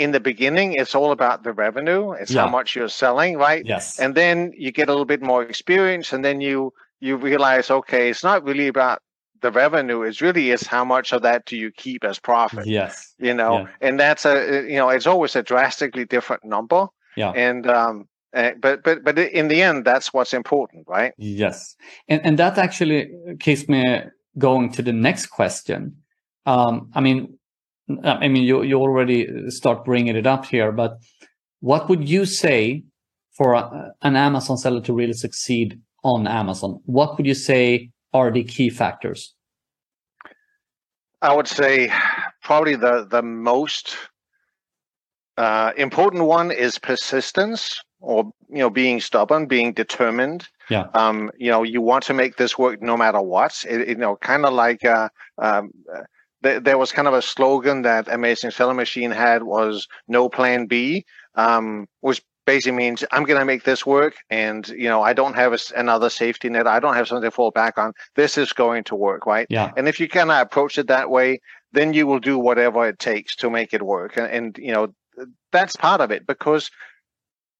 in 0.00 0.12
the 0.12 0.20
beginning, 0.20 0.72
it's 0.72 0.94
all 0.94 1.12
about 1.12 1.44
the 1.44 1.52
revenue. 1.52 2.12
It's 2.12 2.30
yeah. 2.30 2.40
how 2.40 2.48
much 2.48 2.74
you're 2.74 2.88
selling, 2.88 3.36
right? 3.36 3.62
Yes. 3.66 3.98
And 3.98 4.14
then 4.14 4.50
you 4.56 4.72
get 4.72 4.88
a 4.88 4.92
little 4.92 5.04
bit 5.04 5.20
more 5.20 5.42
experience, 5.42 6.14
and 6.14 6.24
then 6.24 6.40
you 6.40 6.72
you 7.00 7.18
realize, 7.18 7.70
okay, 7.70 8.08
it's 8.08 8.24
not 8.24 8.42
really 8.42 8.68
about 8.68 9.02
the 9.40 9.50
revenue. 9.50 10.02
is 10.02 10.20
really 10.20 10.50
is 10.50 10.66
how 10.66 10.84
much 10.84 11.12
of 11.12 11.22
that 11.22 11.46
do 11.46 11.56
you 11.56 11.70
keep 11.70 12.04
as 12.04 12.18
profit? 12.18 12.66
Yes. 12.66 13.14
You 13.18 13.34
know, 13.34 13.60
yeah. 13.60 13.66
and 13.80 14.00
that's 14.00 14.24
a 14.24 14.66
you 14.68 14.76
know, 14.76 14.88
it's 14.88 15.06
always 15.06 15.36
a 15.36 15.42
drastically 15.42 16.04
different 16.04 16.44
number. 16.44 16.86
Yeah. 17.16 17.30
And 17.30 17.66
um, 17.66 18.08
uh, 18.34 18.52
but 18.60 18.82
but 18.84 19.04
but 19.04 19.18
in 19.18 19.48
the 19.48 19.62
end, 19.62 19.84
that's 19.84 20.12
what's 20.12 20.32
important, 20.34 20.86
right? 20.88 21.12
Yes. 21.18 21.76
And 22.08 22.20
and 22.24 22.38
that 22.38 22.58
actually 22.58 23.10
keeps 23.40 23.68
me 23.68 24.02
going 24.38 24.72
to 24.72 24.82
the 24.82 24.92
next 24.92 25.26
question. 25.26 25.96
Um, 26.46 26.90
I 26.94 27.00
mean, 27.00 27.38
I 28.04 28.28
mean, 28.28 28.44
you, 28.44 28.62
you 28.62 28.78
already 28.78 29.50
start 29.50 29.84
bringing 29.84 30.16
it 30.16 30.26
up 30.26 30.46
here, 30.46 30.72
but 30.72 30.98
what 31.60 31.88
would 31.88 32.08
you 32.08 32.24
say 32.24 32.84
for 33.32 33.54
a, 33.54 33.92
an 34.02 34.16
Amazon 34.16 34.56
seller 34.56 34.80
to 34.82 34.92
really 34.92 35.12
succeed 35.12 35.80
on 36.04 36.26
Amazon? 36.26 36.80
What 36.86 37.16
would 37.16 37.26
you 37.26 37.34
say 37.34 37.90
are 38.12 38.30
the 38.30 38.44
key 38.44 38.70
factors? 38.70 39.34
I 41.22 41.34
would 41.34 41.48
say 41.48 41.92
probably 42.42 42.76
the 42.76 43.06
the 43.08 43.22
most 43.22 43.96
uh, 45.36 45.72
important 45.76 46.24
one 46.24 46.50
is 46.50 46.78
persistence, 46.78 47.80
or 48.00 48.32
you 48.48 48.58
know, 48.58 48.70
being 48.70 49.00
stubborn, 49.00 49.46
being 49.46 49.72
determined. 49.72 50.48
Yeah. 50.68 50.86
Um, 50.94 51.30
you 51.38 51.50
know, 51.50 51.62
you 51.62 51.80
want 51.80 52.04
to 52.04 52.14
make 52.14 52.36
this 52.36 52.58
work 52.58 52.80
no 52.82 52.96
matter 52.96 53.20
what. 53.20 53.64
It, 53.68 53.88
you 53.88 53.94
know, 53.96 54.16
kind 54.16 54.44
of 54.44 54.52
like 54.54 54.84
uh, 54.84 55.08
um, 55.38 55.70
there 56.42 56.78
was 56.78 56.92
kind 56.92 57.08
of 57.08 57.14
a 57.14 57.22
slogan 57.22 57.82
that 57.82 58.08
Amazing 58.08 58.50
Selling 58.50 58.76
Machine 58.76 59.10
had 59.10 59.42
was 59.42 59.86
no 60.08 60.28
plan 60.28 60.66
B, 60.66 61.04
um, 61.34 61.86
which 62.00 62.22
basically 62.46 62.76
means 62.76 63.04
I'm 63.12 63.24
going 63.24 63.38
to 63.38 63.44
make 63.44 63.64
this 63.64 63.86
work. 63.86 64.14
And, 64.30 64.66
you 64.68 64.88
know, 64.88 65.02
I 65.02 65.12
don't 65.12 65.34
have 65.34 65.52
a, 65.52 65.58
another 65.76 66.10
safety 66.10 66.48
net. 66.48 66.66
I 66.66 66.80
don't 66.80 66.94
have 66.94 67.08
something 67.08 67.28
to 67.28 67.30
fall 67.30 67.50
back 67.50 67.78
on. 67.78 67.92
This 68.16 68.38
is 68.38 68.52
going 68.52 68.84
to 68.84 68.96
work, 68.96 69.26
right? 69.26 69.46
Yeah. 69.50 69.70
And 69.76 69.88
if 69.88 70.00
you 70.00 70.08
kind 70.08 70.30
of 70.30 70.40
approach 70.40 70.78
it 70.78 70.88
that 70.88 71.10
way, 71.10 71.40
then 71.72 71.92
you 71.92 72.06
will 72.06 72.18
do 72.18 72.38
whatever 72.38 72.88
it 72.88 72.98
takes 72.98 73.36
to 73.36 73.50
make 73.50 73.72
it 73.72 73.82
work. 73.82 74.16
And, 74.16 74.26
and 74.26 74.58
you 74.58 74.72
know, 74.72 74.92
that's 75.52 75.76
part 75.76 76.00
of 76.00 76.10
it 76.10 76.26
because 76.26 76.70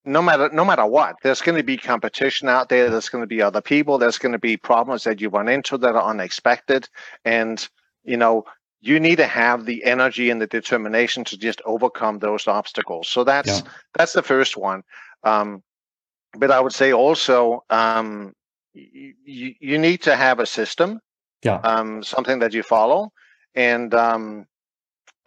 no 0.05 0.23
matter 0.23 0.49
no 0.53 0.65
matter 0.65 0.87
what, 0.87 1.17
there's 1.23 1.43
going 1.43 1.59
to 1.59 1.65
be 1.65 1.77
competition 1.77 2.49
out 2.49 2.69
there. 2.69 2.89
There's 2.91 3.09
going 3.09 3.23
to 3.23 3.29
be 3.29 3.43
other 3.43 3.61
people. 3.61 3.99
There's 3.99 4.19
going 4.19 4.33
to 4.33 4.39
be 4.39 4.57
problems 4.57 5.05
that 5.05 5.21
you 5.21 5.29
run 5.29 5.49
into 5.49 5.77
that 5.79 5.95
are 5.95 6.09
unexpected, 6.09 6.89
and 7.25 7.69
you 8.03 8.17
know 8.17 8.45
you 8.81 8.99
need 8.99 9.17
to 9.17 9.27
have 9.27 9.67
the 9.67 9.85
energy 9.85 10.31
and 10.31 10.41
the 10.41 10.47
determination 10.47 11.25
to 11.25 11.37
just 11.37 11.61
overcome 11.65 12.19
those 12.19 12.47
obstacles. 12.47 13.09
So 13.09 13.25
that's 13.25 13.61
yeah. 13.61 13.71
that's 13.95 14.13
the 14.13 14.23
first 14.23 14.57
one. 14.57 14.83
Um, 15.23 15.63
but 16.37 16.51
I 16.51 16.61
would 16.61 16.73
say 16.73 16.93
also 16.93 17.65
um, 17.71 18.35
you, 18.73 19.55
you 19.61 19.79
need 19.79 20.03
to 20.03 20.17
have 20.17 20.39
a 20.39 20.47
system, 20.47 21.01
yeah, 21.43 21.57
um, 21.57 22.03
something 22.03 22.39
that 22.39 22.55
you 22.55 22.63
follow, 22.63 23.13
and 23.55 23.93
um, 23.95 24.47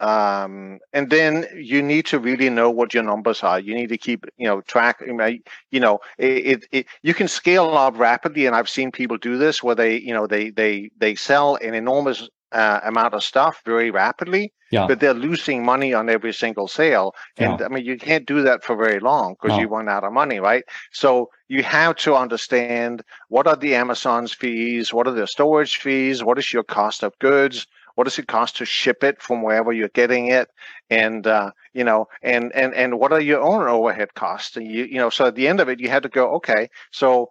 um, 0.00 0.80
and 0.92 1.08
then 1.08 1.46
you 1.54 1.80
need 1.82 2.06
to 2.06 2.18
really 2.18 2.50
know 2.50 2.70
what 2.70 2.92
your 2.92 3.04
numbers 3.04 3.42
are. 3.42 3.60
You 3.60 3.74
need 3.74 3.88
to 3.90 3.98
keep, 3.98 4.26
you 4.36 4.46
know, 4.46 4.60
track. 4.62 5.00
You 5.00 5.80
know, 5.80 6.00
it, 6.18 6.46
it, 6.46 6.66
it, 6.72 6.86
you 7.02 7.14
can 7.14 7.28
scale 7.28 7.76
up 7.76 7.98
rapidly, 7.98 8.46
and 8.46 8.56
I've 8.56 8.68
seen 8.68 8.90
people 8.90 9.16
do 9.16 9.38
this 9.38 9.62
where 9.62 9.74
they, 9.74 9.96
you 9.98 10.12
know, 10.12 10.26
they 10.26 10.50
they 10.50 10.90
they 10.98 11.14
sell 11.14 11.56
an 11.56 11.74
enormous 11.74 12.28
uh, 12.54 12.80
amount 12.84 13.14
of 13.14 13.22
stuff 13.22 13.60
very 13.66 13.90
rapidly, 13.90 14.52
yeah. 14.70 14.86
but 14.86 15.00
they're 15.00 15.12
losing 15.12 15.64
money 15.64 15.92
on 15.92 16.08
every 16.08 16.32
single 16.32 16.68
sale. 16.68 17.14
And 17.36 17.58
yeah. 17.58 17.66
I 17.66 17.68
mean, 17.68 17.84
you 17.84 17.98
can't 17.98 18.26
do 18.26 18.42
that 18.42 18.64
for 18.64 18.76
very 18.76 19.00
long 19.00 19.34
because 19.34 19.56
no. 19.56 19.62
you 19.62 19.68
run 19.68 19.88
out 19.88 20.04
of 20.04 20.12
money, 20.12 20.38
right? 20.40 20.64
So 20.92 21.30
you 21.48 21.62
have 21.64 21.96
to 21.96 22.14
understand 22.14 23.02
what 23.28 23.46
are 23.46 23.56
the 23.56 23.74
Amazon's 23.74 24.32
fees, 24.32 24.94
what 24.94 25.06
are 25.06 25.12
the 25.12 25.26
storage 25.26 25.78
fees, 25.78 26.22
what 26.22 26.38
is 26.38 26.52
your 26.52 26.64
cost 26.64 27.02
of 27.02 27.18
goods, 27.18 27.66
what 27.94 28.04
does 28.04 28.18
it 28.18 28.26
cost 28.26 28.56
to 28.56 28.64
ship 28.64 29.04
it 29.04 29.20
from 29.20 29.42
wherever 29.42 29.72
you're 29.72 29.88
getting 29.88 30.28
it 30.28 30.48
and 30.90 31.26
uh, 31.26 31.50
you 31.72 31.84
know 31.84 32.06
and 32.22 32.52
and 32.54 32.74
and 32.74 32.98
what 32.98 33.12
are 33.12 33.20
your 33.20 33.40
own 33.40 33.66
overhead 33.66 34.14
costs 34.14 34.56
and 34.56 34.70
you 34.70 34.84
you 34.84 34.98
know 34.98 35.10
so 35.10 35.26
at 35.26 35.34
the 35.34 35.48
end 35.48 35.60
of 35.60 35.68
it 35.68 35.80
you 35.80 35.88
had 35.88 36.02
to 36.02 36.08
go 36.08 36.34
okay 36.34 36.68
so 36.92 37.28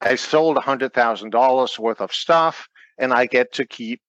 i 0.00 0.14
sold 0.14 0.56
a 0.56 0.62
hundred 0.62 0.92
thousand 0.92 1.30
dollars 1.30 1.78
worth 1.78 2.00
of 2.00 2.12
stuff 2.12 2.68
and 2.98 3.12
i 3.12 3.26
get 3.26 3.52
to 3.52 3.66
keep 3.66 4.00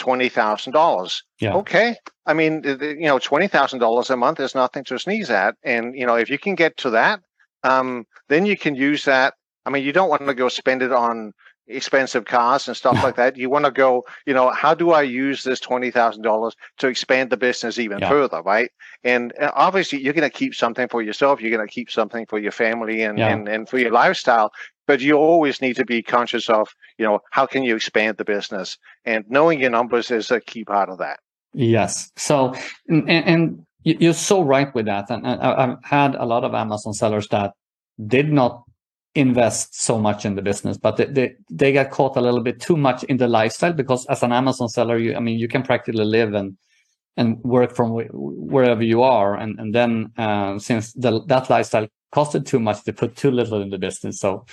twenty 0.00 0.28
thousand 0.28 0.72
dollars 0.72 1.22
yeah 1.40 1.54
okay 1.54 1.94
i 2.26 2.32
mean 2.32 2.62
you 2.64 3.08
know 3.10 3.18
twenty 3.18 3.46
thousand 3.46 3.78
dollars 3.78 4.08
a 4.08 4.16
month 4.16 4.40
is 4.40 4.54
nothing 4.54 4.82
to 4.82 4.98
sneeze 4.98 5.30
at 5.30 5.54
and 5.62 5.94
you 5.94 6.06
know 6.06 6.16
if 6.16 6.30
you 6.30 6.38
can 6.38 6.54
get 6.54 6.76
to 6.78 6.88
that 6.90 7.20
um, 7.62 8.06
then 8.28 8.46
you 8.46 8.56
can 8.56 8.74
use 8.74 9.04
that 9.04 9.34
i 9.66 9.70
mean 9.70 9.84
you 9.84 9.92
don't 9.92 10.08
want 10.08 10.26
to 10.26 10.34
go 10.34 10.48
spend 10.48 10.80
it 10.80 10.92
on 10.92 11.32
expensive 11.70 12.24
cars 12.24 12.66
and 12.68 12.76
stuff 12.76 13.02
like 13.02 13.16
that. 13.16 13.36
You 13.36 13.48
want 13.48 13.64
to 13.64 13.70
go, 13.70 14.04
you 14.26 14.34
know, 14.34 14.50
how 14.50 14.74
do 14.74 14.90
I 14.90 15.02
use 15.02 15.44
this 15.44 15.60
twenty 15.60 15.90
thousand 15.90 16.22
dollars 16.22 16.54
to 16.78 16.88
expand 16.88 17.30
the 17.30 17.36
business 17.36 17.78
even 17.78 18.00
yeah. 18.00 18.08
further, 18.08 18.42
right? 18.42 18.70
And 19.04 19.32
uh, 19.40 19.52
obviously, 19.54 20.00
you're 20.00 20.12
going 20.12 20.28
to 20.28 20.36
keep 20.36 20.54
something 20.54 20.88
for 20.88 21.02
yourself. 21.02 21.40
You're 21.40 21.56
going 21.56 21.66
to 21.66 21.72
keep 21.72 21.90
something 21.90 22.26
for 22.26 22.38
your 22.38 22.52
family 22.52 23.02
and, 23.02 23.18
yeah. 23.18 23.28
and 23.28 23.48
and 23.48 23.68
for 23.68 23.78
your 23.78 23.92
lifestyle. 23.92 24.52
But 24.90 25.00
you 25.00 25.14
always 25.14 25.62
need 25.62 25.76
to 25.76 25.84
be 25.84 26.02
conscious 26.02 26.50
of, 26.50 26.74
you 26.98 27.04
know, 27.06 27.20
how 27.30 27.46
can 27.46 27.62
you 27.62 27.76
expand 27.76 28.16
the 28.16 28.24
business, 28.24 28.76
and 29.04 29.24
knowing 29.28 29.60
your 29.60 29.70
numbers 29.70 30.10
is 30.10 30.32
a 30.32 30.40
key 30.40 30.64
part 30.64 30.88
of 30.88 30.98
that. 30.98 31.20
Yes. 31.54 32.10
So, 32.16 32.56
and, 32.88 33.08
and 33.08 33.66
you're 33.84 34.14
so 34.14 34.42
right 34.42 34.74
with 34.74 34.86
that. 34.86 35.08
And 35.08 35.24
I've 35.24 35.78
had 35.84 36.16
a 36.16 36.26
lot 36.26 36.42
of 36.42 36.54
Amazon 36.54 36.92
sellers 36.92 37.28
that 37.28 37.52
did 38.04 38.32
not 38.32 38.64
invest 39.14 39.80
so 39.80 39.96
much 39.96 40.24
in 40.24 40.34
the 40.34 40.42
business, 40.42 40.76
but 40.76 40.96
they, 40.96 41.04
they, 41.04 41.34
they 41.48 41.70
get 41.70 41.92
caught 41.92 42.16
a 42.16 42.20
little 42.20 42.42
bit 42.42 42.60
too 42.60 42.76
much 42.76 43.04
in 43.04 43.16
the 43.16 43.28
lifestyle 43.28 43.72
because 43.72 44.06
as 44.06 44.24
an 44.24 44.32
Amazon 44.32 44.68
seller, 44.68 44.98
you, 44.98 45.14
I 45.14 45.20
mean, 45.20 45.38
you 45.38 45.46
can 45.46 45.62
practically 45.62 46.04
live 46.04 46.34
and 46.34 46.58
and 47.16 47.38
work 47.44 47.76
from 47.76 47.90
wherever 47.92 48.82
you 48.82 49.04
are. 49.04 49.36
And 49.36 49.60
and 49.60 49.72
then 49.72 50.10
uh, 50.18 50.58
since 50.58 50.92
the, 50.94 51.24
that 51.26 51.48
lifestyle 51.48 51.86
costed 52.12 52.44
too 52.44 52.58
much, 52.58 52.82
they 52.82 52.90
put 52.90 53.14
too 53.14 53.30
little 53.30 53.62
in 53.62 53.70
the 53.70 53.78
business. 53.78 54.18
So 54.18 54.46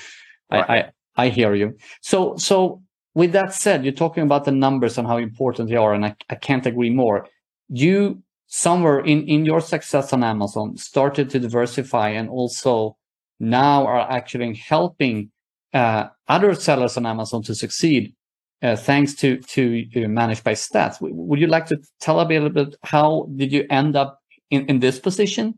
right. 0.51 0.69
I, 0.69 0.77
I 0.77 0.91
I 1.25 1.29
hear 1.29 1.53
you. 1.55 1.75
So 2.01 2.35
so 2.37 2.81
with 3.15 3.31
that 3.31 3.53
said, 3.53 3.83
you're 3.83 3.93
talking 3.93 4.23
about 4.23 4.45
the 4.45 4.51
numbers 4.51 4.97
and 4.97 5.07
how 5.07 5.17
important 5.17 5.69
they 5.69 5.75
are, 5.75 5.93
and 5.93 6.05
I, 6.05 6.15
I 6.29 6.35
can't 6.35 6.65
agree 6.65 6.91
more. 6.91 7.27
You 7.69 8.21
somewhere 8.47 8.99
in 8.99 9.27
in 9.27 9.45
your 9.45 9.61
success 9.61 10.13
on 10.13 10.23
Amazon 10.23 10.77
started 10.77 11.29
to 11.31 11.39
diversify 11.39 12.09
and 12.09 12.29
also 12.29 12.97
now 13.39 13.85
are 13.85 14.09
actually 14.09 14.53
helping 14.55 15.31
uh, 15.73 16.07
other 16.27 16.53
sellers 16.55 16.97
on 16.97 17.05
Amazon 17.05 17.43
to 17.43 17.53
succeed 17.53 18.13
uh, 18.61 18.75
thanks 18.75 19.13
to 19.15 19.37
to 19.39 19.85
uh, 19.95 19.99
ManageByStats. 20.07 20.97
would 21.01 21.39
you 21.39 21.47
like 21.47 21.65
to 21.67 21.77
tell 21.99 22.19
a 22.19 22.25
little 22.25 22.49
bit 22.49 22.75
how 22.83 23.27
did 23.35 23.51
you 23.51 23.65
end 23.69 23.95
up 23.95 24.19
in, 24.49 24.65
in 24.65 24.79
this 24.79 24.99
position? 24.99 25.53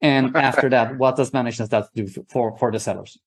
And 0.00 0.36
after 0.50 0.68
that, 0.70 0.98
what 0.98 1.16
does 1.16 1.32
managed 1.32 1.60
stats 1.60 1.88
do 1.94 2.06
for 2.30 2.56
for 2.58 2.70
the 2.70 2.80
sellers? 2.80 3.18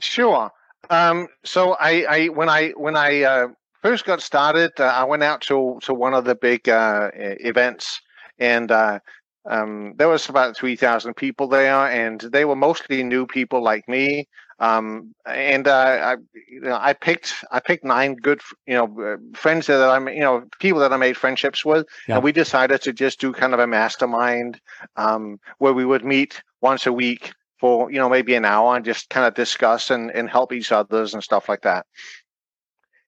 Sure. 0.00 0.50
Um, 0.90 1.28
so 1.44 1.76
I, 1.80 2.04
I 2.08 2.26
when 2.28 2.48
I 2.48 2.70
when 2.70 2.96
I 2.96 3.22
uh, 3.22 3.48
first 3.82 4.04
got 4.04 4.22
started, 4.22 4.72
uh, 4.78 4.84
I 4.84 5.04
went 5.04 5.22
out 5.22 5.40
to 5.42 5.78
to 5.82 5.94
one 5.94 6.14
of 6.14 6.24
the 6.24 6.34
big 6.34 6.68
uh, 6.68 7.10
events 7.14 8.00
and 8.38 8.70
uh, 8.70 9.00
um, 9.48 9.94
there 9.96 10.08
was 10.08 10.28
about 10.28 10.56
3,000 10.56 11.14
people 11.14 11.48
there, 11.48 11.86
and 11.86 12.20
they 12.20 12.44
were 12.44 12.56
mostly 12.56 13.02
new 13.02 13.26
people 13.26 13.62
like 13.62 13.88
me. 13.88 14.28
Um, 14.60 15.14
and 15.24 15.68
uh, 15.68 16.16
I, 16.16 16.16
you 16.50 16.60
know, 16.60 16.76
I 16.80 16.92
picked 16.92 17.32
I 17.52 17.60
picked 17.60 17.84
nine 17.84 18.16
good, 18.16 18.40
you 18.66 18.74
know, 18.74 19.00
uh, 19.00 19.16
friends 19.32 19.68
that 19.68 19.80
I'm, 19.80 20.08
you 20.08 20.20
know, 20.20 20.44
people 20.58 20.80
that 20.80 20.92
I 20.92 20.96
made 20.96 21.16
friendships 21.16 21.64
with, 21.64 21.86
yeah. 22.08 22.16
and 22.16 22.24
we 22.24 22.32
decided 22.32 22.82
to 22.82 22.92
just 22.92 23.20
do 23.20 23.32
kind 23.32 23.54
of 23.54 23.60
a 23.60 23.68
mastermind 23.68 24.60
um, 24.96 25.38
where 25.58 25.72
we 25.72 25.84
would 25.84 26.04
meet 26.04 26.42
once 26.60 26.86
a 26.86 26.92
week 26.92 27.32
for 27.58 27.90
you 27.90 27.98
know 27.98 28.08
maybe 28.08 28.34
an 28.34 28.44
hour 28.44 28.76
and 28.76 28.84
just 28.84 29.10
kind 29.10 29.26
of 29.26 29.34
discuss 29.34 29.90
and, 29.90 30.10
and 30.12 30.30
help 30.30 30.52
each 30.52 30.72
others 30.72 31.14
and 31.14 31.22
stuff 31.22 31.48
like 31.48 31.62
that 31.62 31.86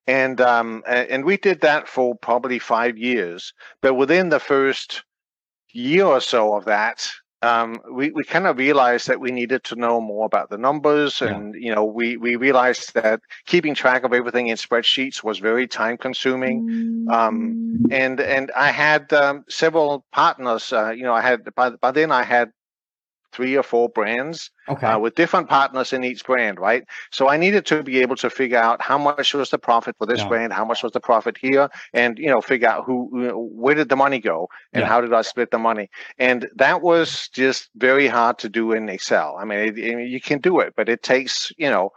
and 0.06 0.40
um, 0.40 0.82
and 0.86 1.24
we 1.24 1.36
did 1.36 1.60
that 1.60 1.86
for 1.86 2.16
probably 2.16 2.58
five 2.58 2.98
years. 2.98 3.52
But 3.80 3.94
within 3.94 4.30
the 4.30 4.40
first 4.40 5.04
year 5.72 6.04
or 6.04 6.20
so 6.20 6.54
of 6.54 6.64
that, 6.64 7.08
um, 7.42 7.80
we, 7.90 8.10
we 8.10 8.24
kind 8.24 8.46
of 8.46 8.58
realized 8.58 9.08
that 9.08 9.20
we 9.20 9.30
needed 9.30 9.64
to 9.64 9.76
know 9.76 10.00
more 10.00 10.26
about 10.26 10.50
the 10.50 10.58
numbers 10.58 11.22
and 11.22 11.54
yeah. 11.54 11.60
you 11.60 11.74
know 11.74 11.84
we, 11.84 12.16
we 12.16 12.36
realized 12.36 12.92
that 12.94 13.20
keeping 13.46 13.74
track 13.74 14.04
of 14.04 14.12
everything 14.12 14.48
in 14.48 14.56
spreadsheets 14.56 15.24
was 15.24 15.38
very 15.38 15.66
time 15.66 15.96
consuming 15.96 17.06
um, 17.10 17.86
and 17.90 18.20
and 18.20 18.50
i 18.54 18.70
had 18.70 19.10
um, 19.14 19.44
several 19.48 20.04
partners 20.12 20.70
uh, 20.72 20.90
you 20.90 21.02
know 21.02 21.14
i 21.14 21.22
had 21.22 21.42
by, 21.54 21.70
by 21.70 21.90
then 21.90 22.12
i 22.12 22.22
had 22.22 22.52
three 23.32 23.56
or 23.56 23.62
four 23.62 23.88
brands 23.88 24.50
okay. 24.68 24.86
uh, 24.86 24.98
with 24.98 25.14
different 25.14 25.48
partners 25.48 25.92
in 25.92 26.04
each 26.04 26.24
brand, 26.24 26.58
right? 26.58 26.84
So 27.10 27.28
I 27.28 27.36
needed 27.36 27.66
to 27.66 27.82
be 27.82 28.00
able 28.00 28.16
to 28.16 28.30
figure 28.30 28.58
out 28.58 28.82
how 28.82 28.98
much 28.98 29.34
was 29.34 29.50
the 29.50 29.58
profit 29.58 29.96
for 29.98 30.06
this 30.06 30.20
yeah. 30.20 30.28
brand, 30.28 30.52
how 30.52 30.64
much 30.64 30.82
was 30.82 30.92
the 30.92 31.00
profit 31.00 31.36
here, 31.38 31.68
and 31.92 32.18
you 32.18 32.28
know 32.28 32.40
figure 32.40 32.68
out 32.68 32.84
who, 32.84 33.10
you 33.14 33.28
know, 33.28 33.48
where 33.52 33.74
did 33.74 33.88
the 33.88 33.96
money 33.96 34.18
go, 34.18 34.48
and 34.72 34.82
yeah. 34.82 34.88
how 34.88 35.00
did 35.00 35.12
I 35.12 35.22
split 35.22 35.50
the 35.50 35.58
money. 35.58 35.90
And 36.18 36.48
that 36.56 36.82
was 36.82 37.28
just 37.28 37.70
very 37.76 38.06
hard 38.08 38.38
to 38.38 38.48
do 38.48 38.72
in 38.72 38.88
Excel. 38.88 39.36
I 39.38 39.44
mean, 39.44 39.58
it, 39.58 39.78
it, 39.78 40.08
you 40.08 40.20
can 40.20 40.40
do 40.40 40.60
it, 40.60 40.74
but 40.76 40.88
it 40.88 41.02
takes 41.02 41.52
you 41.56 41.70
know 41.70 41.90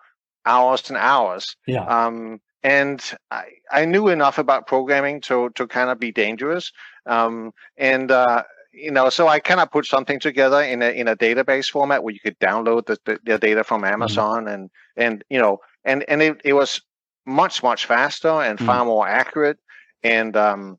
hours 0.45 0.89
and 0.89 0.97
hours. 0.97 1.55
Yeah. 1.65 1.85
Um, 1.85 2.41
and 2.63 3.03
I, 3.29 3.43
I 3.71 3.85
knew 3.85 4.07
enough 4.07 4.37
about 4.37 4.67
programming 4.67 5.21
to 5.21 5.49
to 5.55 5.67
kind 5.67 5.89
of 5.89 5.99
be 5.99 6.11
dangerous. 6.11 6.71
Um, 7.05 7.51
and 7.77 8.09
uh, 8.11 8.43
you 8.73 8.91
know, 8.91 9.09
so 9.09 9.27
I 9.27 9.39
kind 9.39 9.59
of 9.59 9.71
put 9.71 9.85
something 9.85 10.19
together 10.19 10.61
in 10.61 10.81
a 10.81 10.89
in 10.89 11.07
a 11.07 11.15
database 11.15 11.69
format 11.69 12.03
where 12.03 12.13
you 12.13 12.19
could 12.19 12.39
download 12.39 12.87
the, 12.87 12.97
the, 13.05 13.19
the 13.23 13.37
data 13.37 13.63
from 13.63 13.83
mm-hmm. 13.83 13.93
Amazon 13.93 14.45
mm-hmm. 14.45 14.53
and 14.53 14.69
and 14.97 15.23
you 15.29 15.39
know 15.39 15.59
and 15.85 16.03
and 16.07 16.21
it, 16.21 16.41
it 16.43 16.53
was 16.53 16.81
much 17.25 17.61
much 17.61 17.85
faster 17.85 18.27
and 18.27 18.57
mm-hmm. 18.57 18.65
far 18.65 18.85
more 18.85 19.07
accurate 19.07 19.57
and 20.03 20.35
um 20.35 20.77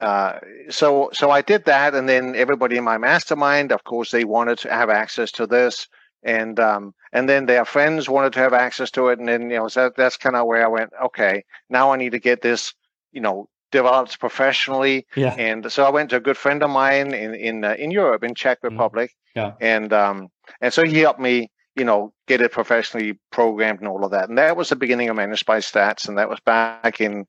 uh 0.00 0.38
so 0.68 1.10
so 1.12 1.30
I 1.30 1.40
did 1.42 1.64
that 1.64 1.94
and 1.94 2.08
then 2.08 2.34
everybody 2.34 2.76
in 2.76 2.84
my 2.84 2.98
mastermind 2.98 3.72
of 3.72 3.84
course 3.84 4.10
they 4.10 4.24
wanted 4.24 4.58
to 4.58 4.70
have 4.70 4.90
access 4.90 5.30
to 5.32 5.46
this 5.46 5.88
and 6.24 6.58
um 6.60 6.92
and 7.12 7.28
then 7.28 7.46
their 7.46 7.64
friends 7.64 8.08
wanted 8.08 8.32
to 8.34 8.40
have 8.40 8.52
access 8.52 8.90
to 8.92 9.08
it 9.08 9.18
and 9.18 9.28
then 9.28 9.42
you 9.50 9.56
know 9.56 9.68
so 9.68 9.90
that's 9.96 10.16
kind 10.16 10.36
of 10.36 10.46
where 10.46 10.64
I 10.64 10.68
went 10.68 10.90
okay 11.04 11.44
now 11.70 11.92
I 11.92 11.96
need 11.96 12.12
to 12.12 12.18
get 12.18 12.42
this 12.42 12.74
you 13.12 13.20
know 13.20 13.48
developed 13.70 14.18
professionally. 14.18 15.06
Yeah. 15.16 15.34
And 15.38 15.70
so 15.70 15.84
I 15.84 15.90
went 15.90 16.10
to 16.10 16.16
a 16.16 16.20
good 16.20 16.36
friend 16.36 16.62
of 16.62 16.70
mine 16.70 17.12
in 17.14 17.34
in 17.34 17.64
uh, 17.64 17.74
in 17.78 17.90
Europe, 17.90 18.24
in 18.24 18.34
Czech 18.34 18.58
mm-hmm. 18.58 18.74
Republic. 18.74 19.14
Yeah. 19.34 19.52
And 19.60 19.92
um 19.92 20.28
and 20.60 20.72
so 20.72 20.84
he 20.84 20.98
helped 20.98 21.20
me, 21.20 21.50
you 21.76 21.84
know, 21.84 22.12
get 22.26 22.40
it 22.40 22.52
professionally 22.52 23.18
programmed 23.30 23.80
and 23.80 23.88
all 23.88 24.04
of 24.04 24.10
that. 24.10 24.28
And 24.28 24.38
that 24.38 24.56
was 24.56 24.68
the 24.68 24.76
beginning 24.76 25.08
of 25.08 25.16
ManageByStats, 25.16 26.08
and 26.08 26.18
that 26.18 26.28
was 26.28 26.40
back 26.40 27.00
in 27.00 27.26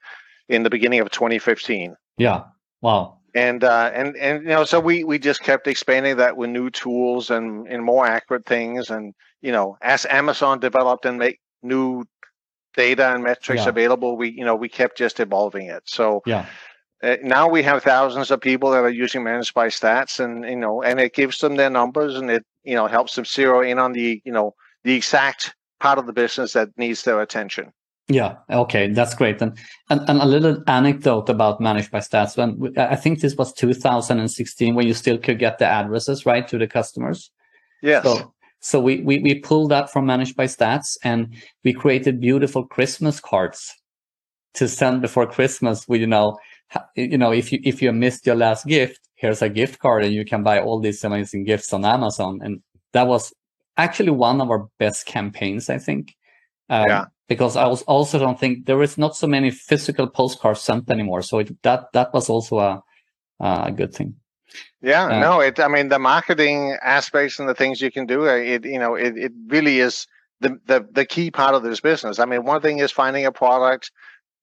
in 0.48 0.64
the 0.64 0.70
beginning 0.70 1.00
of 1.00 1.12
2015. 1.12 1.96
Yeah. 2.18 2.44
Wow. 2.82 3.18
And 3.36 3.64
uh, 3.64 3.92
and 3.94 4.16
and 4.18 4.44
you 4.44 4.50
know, 4.50 4.64
so 4.64 4.80
we 4.80 5.04
we 5.04 5.20
just 5.20 5.44
kept 5.44 5.68
expanding 5.68 6.18
that 6.18 6.36
with 6.36 6.50
new 6.50 6.70
tools 6.72 7.30
and 7.30 7.68
and 7.68 7.84
more 7.84 8.08
accurate 8.08 8.46
things, 8.46 8.90
and 8.90 9.14
you 9.42 9.52
know, 9.52 9.78
as 9.82 10.08
Amazon 10.10 10.60
developed 10.60 11.06
and 11.06 11.20
make 11.20 11.40
new 11.62 12.06
data 12.76 13.14
and 13.14 13.24
metrics 13.24 13.64
yeah. 13.64 13.70
available, 13.70 14.18
we 14.18 14.30
you 14.32 14.46
know 14.46 14.56
we 14.56 14.70
kept 14.70 14.98
just 14.98 15.20
evolving 15.20 15.68
it. 15.68 15.84
So 15.86 16.22
yeah. 16.26 16.46
Uh, 17.02 17.16
now 17.24 17.48
we 17.48 17.64
have 17.64 17.82
thousands 17.82 18.30
of 18.30 18.42
people 18.42 18.72
that 18.72 18.84
are 18.84 18.90
using 18.90 19.24
ManageByStats 19.24 20.20
and 20.20 20.44
you 20.44 20.56
know 20.56 20.84
and 20.84 21.00
it 21.00 21.14
gives 21.14 21.38
them 21.40 21.56
their 21.56 21.70
numbers 21.70 22.16
and 22.16 22.30
it 22.30 22.46
you 22.64 22.76
know 22.76 22.88
helps 22.88 23.16
them 23.16 23.24
zero 23.24 23.62
in 23.62 23.80
on 23.80 23.94
the 23.94 24.22
you 24.26 24.32
know 24.34 24.54
the 24.84 24.94
exact 24.94 25.56
part 25.80 25.98
of 25.98 26.06
the 26.08 26.14
business 26.14 26.54
that 26.54 26.70
needs 26.78 27.04
their 27.04 27.22
attention. 27.22 27.72
Yeah. 28.10 28.38
Okay. 28.50 28.88
That's 28.88 29.14
great. 29.14 29.40
And, 29.42 29.56
and, 29.90 30.02
and 30.10 30.20
a 30.20 30.26
little 30.26 30.64
anecdote 30.68 31.30
about 31.30 31.62
ManageByStats. 31.62 32.36
When 32.38 32.74
I 32.78 32.96
think 32.96 33.22
this 33.22 33.36
was 33.36 33.54
2016 33.54 34.74
when 34.74 34.88
you 34.88 34.96
still 34.96 35.20
could 35.20 35.38
get 35.38 35.60
the 35.60 35.68
addresses 35.68 36.26
right 36.26 36.48
to 36.48 36.58
the 36.58 36.68
customers. 36.68 37.32
Yes. 37.84 38.04
So, 38.04 38.34
so 38.60 38.80
we, 38.80 39.02
we, 39.02 39.20
we 39.20 39.40
pulled 39.40 39.72
that 39.72 39.92
from 39.92 40.06
ManageByStats 40.06 40.98
and 41.04 41.36
we 41.64 41.74
created 41.74 42.20
beautiful 42.20 42.66
Christmas 42.66 43.20
cards 43.20 43.74
to 44.56 44.68
send 44.68 45.02
before 45.02 45.28
Christmas 45.28 45.88
We, 45.88 46.00
you 46.00 46.08
know, 46.08 46.38
you 46.96 47.18
know, 47.18 47.32
if 47.32 47.52
you, 47.52 47.60
if 47.64 47.82
you 47.82 47.92
missed 47.94 48.26
your 48.26 48.36
last 48.36 48.66
gift, 48.66 49.00
here's 49.16 49.42
a 49.42 49.50
gift 49.50 49.80
card 49.80 50.04
and 50.04 50.14
you 50.14 50.26
can 50.26 50.44
buy 50.44 50.60
all 50.60 50.80
these 50.80 51.04
amazing 51.04 51.46
gifts 51.46 51.72
on 51.74 51.86
Amazon. 51.86 52.40
And 52.44 52.62
that 52.94 53.08
was 53.08 53.34
actually 53.78 54.12
one 54.12 54.42
of 54.42 54.50
our 54.50 54.68
best 54.78 55.06
campaigns, 55.06 55.70
I 55.70 55.78
think. 55.78 56.16
Um, 56.70 56.86
yeah. 56.88 57.06
Because 57.28 57.56
I 57.56 57.68
was 57.68 57.84
also 57.84 58.18
don't 58.18 58.40
think 58.40 58.66
there 58.66 58.82
is 58.82 58.98
not 58.98 59.16
so 59.16 59.28
many 59.28 59.52
physical 59.52 60.08
postcards 60.08 60.62
sent 60.62 60.90
anymore. 60.90 61.22
So 61.22 61.40
it, 61.40 61.62
that, 61.62 61.92
that 61.94 62.14
was 62.14 62.30
also 62.30 62.58
a, 62.58 62.84
a 63.40 63.72
good 63.72 63.94
thing. 63.94 64.16
Yeah, 64.82 65.06
uh, 65.06 65.20
no, 65.20 65.40
it. 65.40 65.60
I 65.60 65.68
mean, 65.68 65.90
the 65.90 66.00
marketing 66.00 66.78
aspects 66.82 67.40
and 67.40 67.48
the 67.48 67.56
things 67.56 67.82
you 67.82 67.92
can 67.92 68.06
do. 68.06 68.28
Uh, 68.28 68.34
it, 68.34 68.66
you 68.66 68.80
know, 68.80 68.96
it, 68.96 69.18
it 69.18 69.32
really 69.48 69.80
is 69.80 70.08
the, 70.42 70.58
the 70.66 70.88
the 70.92 71.06
key 71.06 71.32
part 71.32 71.56
of 71.56 71.64
this 71.64 71.80
business. 71.80 72.20
I 72.20 72.26
mean, 72.26 72.44
one 72.44 72.62
thing 72.62 72.80
is 72.80 72.92
finding 72.92 73.26
a 73.26 73.32
product, 73.32 73.92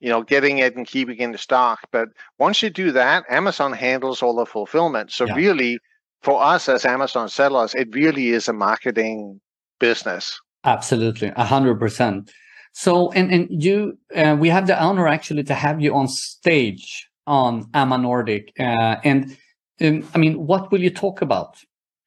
you 0.01 0.09
know, 0.09 0.23
getting 0.23 0.59
it 0.59 0.77
and 0.77 0.87
keeping 0.87 1.19
it 1.19 1.23
in 1.23 1.39
stock. 1.39 1.81
But 1.91 2.09
once 2.39 2.63
you 2.63 2.71
do 2.71 2.93
that, 2.93 3.25
Amazon 3.31 3.73
handles 3.73 4.23
all 4.23 4.37
the 4.37 4.47
fulfillment. 4.47 5.13
So 5.13 5.27
yeah. 5.27 5.35
really, 5.35 5.79
for 6.23 6.43
us 6.43 6.69
as 6.69 6.85
Amazon 6.85 7.29
sellers, 7.29 7.75
it 7.75 7.95
really 7.95 8.31
is 8.31 8.49
a 8.49 8.53
marketing 8.53 9.41
business. 9.81 10.39
Absolutely, 10.65 11.33
a 11.37 11.45
hundred 11.45 11.79
percent. 11.79 12.31
So, 12.73 13.11
and 13.13 13.33
and 13.33 13.49
you, 13.51 13.99
uh, 14.15 14.37
we 14.39 14.51
have 14.51 14.67
the 14.67 14.79
honor 14.79 15.09
actually 15.09 15.45
to 15.45 15.55
have 15.55 15.81
you 15.81 15.95
on 15.95 16.09
stage 16.09 17.09
on 17.27 17.65
amaNordic, 17.73 18.51
uh, 18.61 18.97
and 19.03 19.37
um, 19.80 20.09
I 20.14 20.18
mean, 20.18 20.47
what 20.47 20.71
will 20.71 20.83
you 20.83 20.90
talk 20.90 21.23
about? 21.23 21.59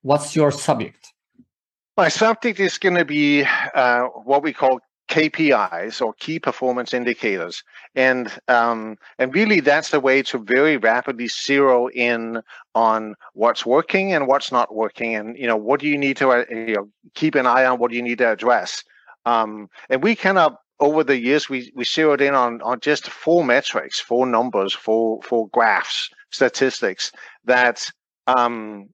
What's 0.02 0.36
your 0.36 0.52
subject? 0.52 1.14
My 1.98 2.08
subject 2.08 2.60
is 2.60 2.78
going 2.78 2.96
to 2.96 3.06
be 3.06 3.44
uh, 3.76 4.06
what 4.24 4.42
we 4.42 4.54
call 4.54 4.80
KPIs 5.10 6.02
or 6.02 6.14
key 6.14 6.40
performance 6.40 6.94
indicators, 6.94 7.64
and 7.96 8.32
um, 8.48 8.98
and 9.18 9.34
really 9.34 9.60
that's 9.60 9.90
the 9.90 10.00
way 10.00 10.22
to 10.24 10.38
very 10.38 10.78
rapidly 10.78 11.28
zero 11.28 11.90
in 11.90 12.42
on 12.76 13.16
what's 13.34 13.66
working 13.66 14.14
and 14.14 14.28
what's 14.28 14.52
not 14.52 14.74
working, 14.74 15.16
and 15.16 15.38
you 15.38 15.48
know 15.48 15.58
what 15.58 15.80
do 15.80 15.88
you 15.88 15.98
need 15.98 16.16
to 16.18 16.30
uh, 16.30 16.46
you 16.50 16.76
know, 16.76 16.90
keep 17.16 17.36
an 17.36 17.48
eye 17.48 17.66
on, 17.66 17.80
what 17.80 17.90
do 17.90 17.98
you 17.98 18.04
need 18.04 18.20
to 18.20 18.32
address, 18.32 18.84
um, 19.26 19.68
and 19.90 20.04
we 20.04 20.16
kind 20.16 20.38
of 20.38 20.56
over 20.80 21.04
the 21.04 21.20
years 21.20 21.50
we 21.50 21.72
we 21.76 21.84
zeroed 21.84 22.22
in 22.22 22.36
on 22.36 22.62
on 22.62 22.80
just 22.80 23.10
four 23.10 23.44
metrics, 23.44 24.00
four 24.00 24.28
numbers, 24.28 24.74
four 24.74 25.22
four 25.24 25.50
graphs, 25.50 26.12
statistics 26.32 27.12
that 27.46 27.90
um, 28.28 28.90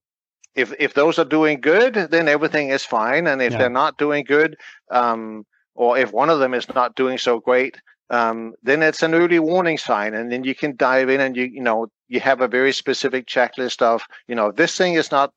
if 0.55 0.73
if 0.79 0.93
those 0.93 1.19
are 1.19 1.25
doing 1.25 1.59
good, 1.59 1.93
then 1.93 2.27
everything 2.27 2.69
is 2.69 2.85
fine, 2.85 3.27
and 3.27 3.41
if 3.41 3.51
yeah. 3.51 3.57
they're 3.57 3.69
not 3.69 3.97
doing 3.97 4.23
good, 4.23 4.55
um, 4.91 5.45
or 5.75 5.97
if 5.97 6.13
one 6.13 6.29
of 6.29 6.39
them 6.39 6.53
is 6.53 6.67
not 6.73 6.95
doing 6.95 7.17
so 7.17 7.39
great, 7.39 7.77
um, 8.09 8.53
then 8.63 8.81
it's 8.81 9.03
an 9.03 9.13
early 9.13 9.39
warning 9.39 9.77
sign, 9.77 10.13
and 10.13 10.31
then 10.31 10.43
you 10.43 10.55
can 10.55 10.75
dive 10.75 11.09
in 11.09 11.19
and 11.19 11.35
you 11.35 11.45
you 11.45 11.61
know 11.61 11.87
you 12.07 12.19
have 12.19 12.41
a 12.41 12.47
very 12.47 12.71
specific 12.71 13.25
checklist 13.27 13.81
of 13.81 14.03
you 14.27 14.35
know 14.35 14.51
this 14.51 14.77
thing 14.77 14.93
is 14.93 15.11
not 15.11 15.31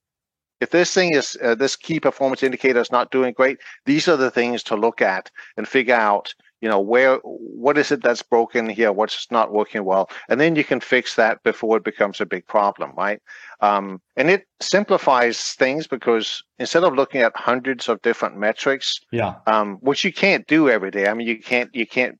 if 0.60 0.70
this 0.70 0.92
thing 0.92 1.14
is 1.14 1.36
uh, 1.42 1.54
this 1.54 1.76
key 1.76 2.00
performance 2.00 2.42
indicator 2.42 2.80
is 2.80 2.92
not 2.92 3.10
doing 3.10 3.32
great 3.32 3.58
these 3.86 4.08
are 4.08 4.16
the 4.16 4.30
things 4.30 4.62
to 4.62 4.76
look 4.76 5.00
at 5.00 5.30
and 5.56 5.66
figure 5.66 5.94
out 5.94 6.34
you 6.60 6.68
know 6.68 6.80
where 6.80 7.16
what 7.22 7.78
is 7.78 7.90
it 7.92 8.02
that's 8.02 8.22
broken 8.22 8.68
here? 8.68 8.92
What's 8.92 9.30
not 9.30 9.52
working 9.52 9.84
well? 9.84 10.10
And 10.28 10.40
then 10.40 10.56
you 10.56 10.64
can 10.64 10.80
fix 10.80 11.14
that 11.16 11.42
before 11.42 11.76
it 11.76 11.84
becomes 11.84 12.20
a 12.20 12.26
big 12.26 12.46
problem 12.46 12.92
right? 12.96 13.20
Um, 13.60 14.00
and 14.16 14.30
it 14.30 14.46
simplifies 14.60 15.52
things 15.54 15.86
because 15.86 16.42
instead 16.58 16.84
of 16.84 16.94
looking 16.94 17.22
at 17.22 17.36
hundreds 17.36 17.88
of 17.88 18.00
different 18.02 18.36
metrics 18.36 19.00
yeah. 19.10 19.34
um, 19.46 19.78
which 19.80 20.04
you 20.04 20.12
can't 20.12 20.46
do 20.46 20.68
every 20.68 20.90
day 20.90 21.08
i 21.08 21.14
mean 21.14 21.26
you 21.26 21.38
can't 21.38 21.70
you 21.74 21.86
can't 21.86 22.18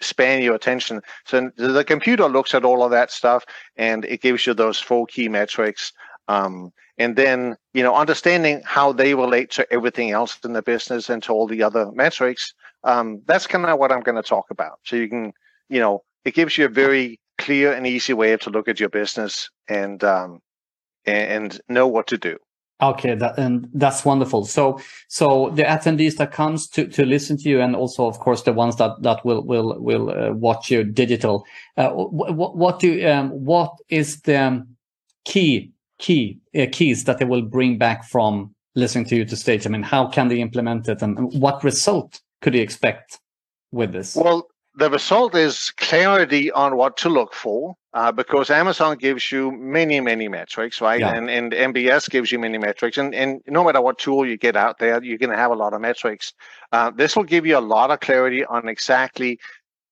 span 0.00 0.42
your 0.42 0.54
attention. 0.54 1.00
So 1.24 1.50
the 1.56 1.84
computer 1.84 2.28
looks 2.28 2.54
at 2.54 2.64
all 2.64 2.82
of 2.82 2.90
that 2.90 3.10
stuff 3.10 3.44
and 3.76 4.04
it 4.04 4.20
gives 4.20 4.46
you 4.46 4.54
those 4.54 4.78
four 4.78 5.06
key 5.06 5.28
metrics 5.28 5.92
um, 6.28 6.72
and 6.98 7.16
then 7.16 7.56
you 7.72 7.82
know 7.82 7.94
understanding 7.94 8.62
how 8.64 8.92
they 8.92 9.14
relate 9.14 9.50
to 9.52 9.72
everything 9.72 10.10
else 10.10 10.38
in 10.44 10.52
the 10.52 10.62
business 10.62 11.10
and 11.10 11.22
to 11.22 11.32
all 11.32 11.46
the 11.46 11.62
other 11.62 11.90
metrics 11.92 12.54
um, 12.84 13.22
that's 13.26 13.46
kind 13.46 13.64
of 13.66 13.78
what 13.78 13.90
i'm 13.92 14.00
going 14.00 14.16
to 14.16 14.22
talk 14.22 14.46
about. 14.50 14.78
So 14.84 14.96
you 14.96 15.08
can 15.08 15.32
you 15.68 15.80
know 15.80 16.02
it 16.24 16.34
gives 16.34 16.56
you 16.56 16.66
a 16.66 16.68
very 16.68 17.18
clear 17.38 17.72
and 17.72 17.86
easy 17.86 18.12
way 18.12 18.36
to 18.36 18.50
look 18.50 18.68
at 18.68 18.80
your 18.80 18.88
business 18.88 19.50
and 19.68 20.02
um, 20.04 20.40
and, 21.06 21.60
know 21.68 21.86
what 21.86 22.06
to 22.06 22.16
do. 22.16 22.38
Okay 22.82 23.14
that, 23.14 23.38
and 23.38 23.68
that's 23.74 24.04
wonderful. 24.04 24.44
So 24.44 24.80
so 25.08 25.50
the 25.50 25.62
attendees 25.62 26.16
that 26.16 26.32
comes 26.32 26.68
to 26.68 26.86
to 26.88 27.04
listen 27.04 27.36
to 27.38 27.48
you 27.48 27.60
and 27.60 27.76
also 27.76 28.06
of 28.06 28.18
course 28.18 28.42
the 28.42 28.52
ones 28.52 28.76
that 28.76 29.02
that 29.02 29.24
will 29.24 29.42
will 29.44 29.80
will 29.82 30.10
uh, 30.10 30.32
watch 30.32 30.70
you 30.70 30.84
digital 30.84 31.44
uh, 31.76 31.90
what, 31.90 32.56
what 32.56 32.80
do 32.80 33.06
um, 33.08 33.30
what 33.30 33.72
is 33.88 34.20
the 34.22 34.66
key 35.24 35.72
key 35.98 36.38
uh, 36.58 36.66
keys 36.72 37.04
that 37.04 37.18
they 37.18 37.24
will 37.24 37.42
bring 37.42 37.78
back 37.78 38.04
from 38.04 38.54
listening 38.74 39.04
to 39.06 39.16
you 39.16 39.24
to 39.24 39.36
stage? 39.36 39.66
I 39.66 39.70
mean, 39.70 39.82
how 39.82 40.08
can 40.08 40.28
they 40.28 40.40
implement 40.40 40.88
it, 40.88 41.02
and 41.02 41.32
what 41.40 41.62
result 41.64 42.20
could 42.40 42.54
you 42.54 42.62
expect 42.62 43.20
with 43.72 43.92
this? 43.92 44.16
Well, 44.16 44.48
the 44.76 44.90
result 44.90 45.34
is 45.34 45.70
clarity 45.76 46.50
on 46.50 46.76
what 46.76 46.96
to 46.98 47.08
look 47.08 47.32
for 47.32 47.76
uh, 47.92 48.10
because 48.10 48.50
Amazon 48.50 48.96
gives 48.96 49.30
you 49.30 49.52
many, 49.52 50.00
many 50.00 50.26
metrics, 50.26 50.80
right? 50.80 50.98
Yeah. 50.98 51.14
And, 51.14 51.30
and 51.30 51.52
MBS 51.52 52.10
gives 52.10 52.32
you 52.32 52.40
many 52.40 52.58
metrics. 52.58 52.98
And, 52.98 53.14
and 53.14 53.40
no 53.46 53.62
matter 53.62 53.80
what 53.80 53.98
tool 53.98 54.26
you 54.26 54.36
get 54.36 54.56
out 54.56 54.78
there, 54.78 55.02
you're 55.02 55.18
going 55.18 55.30
to 55.30 55.36
have 55.36 55.52
a 55.52 55.56
lot 55.56 55.74
of 55.74 55.80
metrics. 55.80 56.32
Uh, 56.72 56.90
this 56.90 57.14
will 57.14 57.24
give 57.24 57.46
you 57.46 57.56
a 57.56 57.60
lot 57.60 57.92
of 57.92 58.00
clarity 58.00 58.44
on 58.44 58.68
exactly 58.68 59.38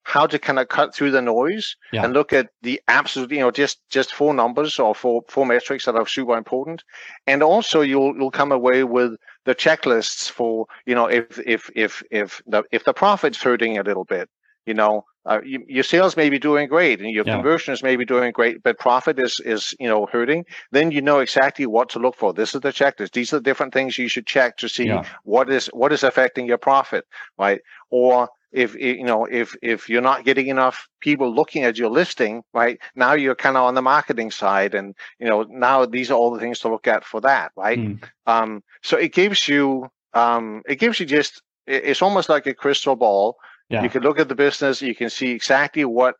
how 0.04 0.26
to 0.26 0.38
kind 0.38 0.58
of 0.58 0.68
cut 0.68 0.94
through 0.94 1.12
the 1.12 1.22
noise 1.22 1.76
yeah. 1.92 2.04
and 2.04 2.12
look 2.12 2.32
at 2.32 2.50
the 2.62 2.80
absolute, 2.88 3.30
you 3.30 3.38
know, 3.38 3.50
just 3.50 3.78
just 3.88 4.12
four 4.12 4.34
numbers 4.34 4.78
or 4.78 4.94
four 4.94 5.22
four 5.28 5.46
metrics 5.46 5.84
that 5.84 5.94
are 5.94 6.06
super 6.06 6.36
important, 6.36 6.82
and 7.26 7.42
also 7.42 7.82
you'll 7.82 8.16
you'll 8.16 8.30
come 8.30 8.50
away 8.50 8.82
with 8.82 9.14
the 9.44 9.54
checklists 9.54 10.30
for 10.30 10.66
you 10.86 10.94
know 10.94 11.06
if 11.06 11.38
if 11.46 11.70
if 11.74 12.02
if 12.10 12.42
the 12.46 12.62
if 12.72 12.84
the 12.84 12.94
profit's 12.94 13.42
hurting 13.42 13.78
a 13.78 13.82
little 13.82 14.04
bit, 14.04 14.28
you 14.66 14.74
know, 14.74 15.04
uh, 15.24 15.40
you, 15.44 15.64
your 15.68 15.84
sales 15.84 16.16
may 16.16 16.28
be 16.28 16.38
doing 16.38 16.68
great 16.68 17.00
and 17.00 17.10
your 17.10 17.24
yeah. 17.26 17.34
conversion 17.34 17.72
is 17.72 17.82
maybe 17.82 18.04
doing 18.04 18.32
great, 18.32 18.62
but 18.62 18.78
profit 18.78 19.18
is 19.18 19.40
is 19.44 19.74
you 19.78 19.88
know 19.88 20.06
hurting. 20.06 20.44
Then 20.70 20.90
you 20.90 21.00
know 21.00 21.20
exactly 21.20 21.66
what 21.66 21.88
to 21.90 21.98
look 21.98 22.16
for. 22.16 22.32
This 22.32 22.54
is 22.54 22.60
the 22.60 22.72
checklist. 22.72 23.12
These 23.12 23.32
are 23.32 23.36
the 23.36 23.42
different 23.42 23.72
things 23.72 23.98
you 23.98 24.08
should 24.08 24.26
check 24.26 24.56
to 24.58 24.68
see 24.68 24.86
yeah. 24.86 25.04
what 25.24 25.50
is 25.50 25.66
what 25.68 25.92
is 25.92 26.02
affecting 26.02 26.46
your 26.46 26.58
profit, 26.58 27.04
right? 27.38 27.60
Or 27.90 28.28
if 28.52 28.74
you 28.74 29.02
know 29.02 29.24
if 29.24 29.56
if 29.62 29.88
you're 29.88 30.02
not 30.02 30.24
getting 30.24 30.48
enough 30.48 30.88
people 31.00 31.34
looking 31.34 31.64
at 31.64 31.78
your 31.78 31.90
listing 31.90 32.42
right 32.52 32.78
now 32.94 33.14
you're 33.14 33.34
kind 33.34 33.56
of 33.56 33.64
on 33.64 33.74
the 33.74 33.82
marketing 33.82 34.30
side 34.30 34.74
and 34.74 34.94
you 35.18 35.26
know 35.26 35.42
now 35.48 35.86
these 35.86 36.10
are 36.10 36.14
all 36.14 36.30
the 36.30 36.40
things 36.40 36.58
to 36.60 36.68
look 36.68 36.86
at 36.86 37.04
for 37.04 37.20
that 37.20 37.50
right 37.56 37.78
mm. 37.78 38.02
um, 38.26 38.62
so 38.82 38.96
it 38.96 39.12
gives 39.12 39.48
you 39.48 39.88
um, 40.14 40.62
it 40.68 40.76
gives 40.76 41.00
you 41.00 41.06
just 41.06 41.42
it's 41.66 42.02
almost 42.02 42.28
like 42.28 42.46
a 42.46 42.54
crystal 42.54 42.96
ball 42.96 43.36
yeah. 43.70 43.82
you 43.82 43.88
can 43.88 44.02
look 44.02 44.20
at 44.20 44.28
the 44.28 44.34
business 44.34 44.82
you 44.82 44.94
can 44.94 45.08
see 45.08 45.30
exactly 45.30 45.84
what 45.84 46.16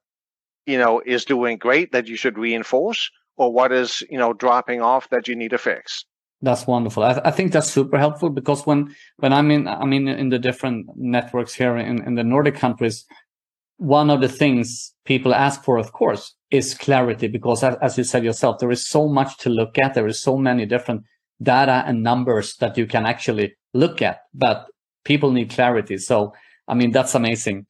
you 0.67 0.79
know 0.79 1.03
is 1.05 1.25
doing 1.25 1.59
great 1.59 1.93
that 1.93 2.07
you 2.07 2.17
should 2.17 2.39
reinforce 2.39 3.11
or 3.37 3.53
what 3.53 3.73
is 3.73 4.03
you 4.11 4.19
know 4.19 4.33
dropping 4.33 4.81
off 4.81 5.09
that 5.11 5.29
you 5.29 5.37
need 5.37 5.51
to 5.51 5.59
fix 5.59 6.05
that's 6.43 6.67
wonderful. 6.67 7.05
I, 7.05 7.13
th- 7.13 7.23
I, 7.25 7.31
think 7.31 7.53
that's 7.53 7.71
super 7.71 7.97
helpful 7.97 8.29
because 8.29 8.67
when 8.67 8.95
when 9.19 9.33
I'm 9.33 9.51
in 9.51 9.69
I 9.69 9.85
mean 9.85 10.09
in 10.09 10.29
the 10.29 10.39
different 10.39 10.87
networks 10.97 11.55
here 11.55 11.77
in, 11.77 12.03
in 12.03 12.17
the 12.17 12.25
Nordic 12.25 12.57
countries, 12.57 13.07
one 13.77 14.11
of 14.11 14.21
the 14.21 14.29
things 14.29 14.93
people 15.05 15.35
ask 15.35 15.63
for, 15.63 15.79
of 15.79 15.93
course, 15.93 16.35
is 16.51 16.75
clarity 16.75 17.29
because 17.29 17.63
as 17.63 17.97
you 17.97 18.05
said 18.05 18.25
yourself, 18.25 18.59
there 18.59 18.73
is 18.73 18.87
so 18.87 19.09
much 19.09 19.39
to 19.39 19.51
look 19.51 19.79
at. 19.79 19.95
There 19.95 20.09
is 20.09 20.21
so 20.21 20.37
many 20.37 20.67
different 20.67 21.05
data 21.41 21.85
and 21.87 22.03
numbers 22.03 22.57
that 22.57 22.77
you 22.77 22.87
can 22.87 23.07
actually 23.07 23.55
look 23.73 24.03
at, 24.03 24.23
but 24.35 24.67
people 25.05 25.31
need 25.31 25.51
clarity. 25.51 25.97
So 25.97 26.35
I 26.67 26.75
mean 26.75 26.91
that's 26.91 27.15
amazing. 27.15 27.67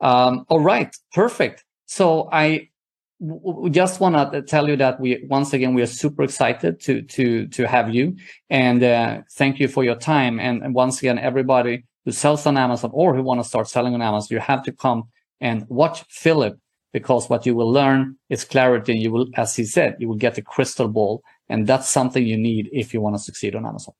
Um, 0.00 0.44
all 0.48 0.60
right, 0.60 0.94
perfect. 1.12 1.64
So 1.86 2.28
I 2.32 2.70
we 3.18 3.70
just 3.70 3.98
want 3.98 4.32
to 4.32 4.42
tell 4.42 4.68
you 4.68 4.76
that 4.76 5.00
we 5.00 5.24
once 5.28 5.52
again 5.52 5.74
we 5.74 5.82
are 5.82 5.86
super 5.86 6.22
excited 6.22 6.80
to 6.80 7.02
to 7.02 7.46
to 7.48 7.66
have 7.66 7.94
you. 7.94 8.16
And 8.50 8.82
uh, 8.82 9.22
thank 9.32 9.58
you 9.58 9.68
for 9.68 9.84
your 9.84 9.94
time. 9.94 10.38
And, 10.38 10.62
and, 10.62 10.74
once 10.74 10.98
again 10.98 11.18
everybody 11.18 11.84
who 12.04 12.12
sells 12.12 12.46
on 12.46 12.56
amazon 12.58 12.90
or 12.92 13.16
who 13.16 13.22
want 13.22 13.40
to 13.40 13.48
start 13.48 13.68
selling 13.68 13.94
on 13.94 14.02
amazon 14.02 14.28
you 14.30 14.38
have 14.38 14.62
to 14.64 14.72
come 14.72 15.04
and 15.40 15.64
watch 15.68 16.04
philip 16.10 16.58
because 16.92 17.28
what 17.28 17.46
you 17.46 17.54
will 17.54 17.70
learn 17.70 18.16
is 18.28 18.44
clarity. 18.44 18.92
And 18.92 19.02
you 19.02 19.10
will 19.10 19.26
as 19.36 19.56
he 19.56 19.64
said 19.64 19.96
you 19.98 20.08
will 20.08 20.16
get 20.16 20.38
a 20.38 20.42
crystal 20.42 20.88
ball. 20.88 21.22
And 21.48 21.66
that's 21.66 21.88
something 21.88 22.24
you 22.24 22.36
need 22.36 22.68
if 22.72 22.92
you 22.92 23.00
want 23.00 23.16
to 23.16 23.22
succeed 23.22 23.54
on 23.54 23.64
amazon. 23.64 23.94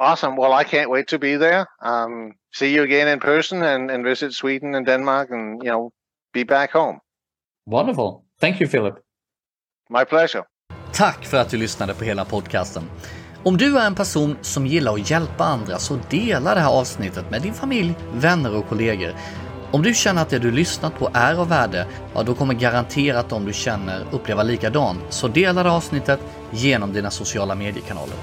Awesome. 0.00 0.36
Well, 0.36 0.52
I 0.52 0.62
can't 0.62 0.90
wait 0.90 1.08
to 1.08 1.18
be 1.18 1.36
there. 1.36 1.66
Um, 1.80 2.34
see 2.52 2.72
you 2.72 2.82
again 2.82 3.08
in 3.08 3.18
person 3.18 3.64
and, 3.64 3.90
and 3.90 4.04
visit 4.04 4.32
Sweden 4.32 4.76
and 4.76 4.86
Denmark 4.86 5.30
and, 5.30 5.60
you 5.62 5.70
know, 5.70 5.90
be 6.32 6.44
back 6.44 6.72
home. 6.72 6.98
Wonderful. 7.70 8.22
Thank 8.40 8.60
you, 8.60 8.70
Philip. 8.70 8.94
My 9.90 10.04
pleasure. 10.04 10.44
Tack 10.92 11.24
för 11.24 11.36
att 11.36 11.50
du 11.50 11.56
lyssnade 11.56 11.94
på 11.94 12.04
hela 12.04 12.24
podcasten. 12.24 12.82
Om 13.44 13.56
du 13.56 13.78
är 13.78 13.86
en 13.86 13.94
person 13.94 14.36
som 14.40 14.66
gillar 14.66 14.94
att 14.94 15.10
hjälpa 15.10 15.44
andra 15.44 15.78
så 15.78 15.98
dela 16.10 16.54
det 16.54 16.60
här 16.60 16.80
avsnittet 16.80 17.30
med 17.30 17.42
din 17.42 17.54
familj, 17.54 17.94
vänner 18.14 18.56
och 18.56 18.68
kollegor. 18.68 19.14
Om 19.70 19.82
du 19.82 19.94
känner 19.94 20.22
att 20.22 20.28
det 20.28 20.38
du 20.38 20.50
lyssnat 20.50 20.98
på 20.98 21.10
är 21.14 21.34
av 21.34 21.48
värde, 21.48 21.86
ja 22.14 22.22
då 22.22 22.34
kommer 22.34 22.54
garanterat 22.54 23.28
de 23.28 23.44
du 23.44 23.52
känner 23.52 24.04
uppleva 24.10 24.42
likadant. 24.42 25.00
Så 25.08 25.28
dela 25.28 25.62
det 25.62 25.70
avsnittet 25.70 26.20
genom 26.50 26.92
dina 26.92 27.10
sociala 27.10 27.54
mediekanaler. 27.54 28.16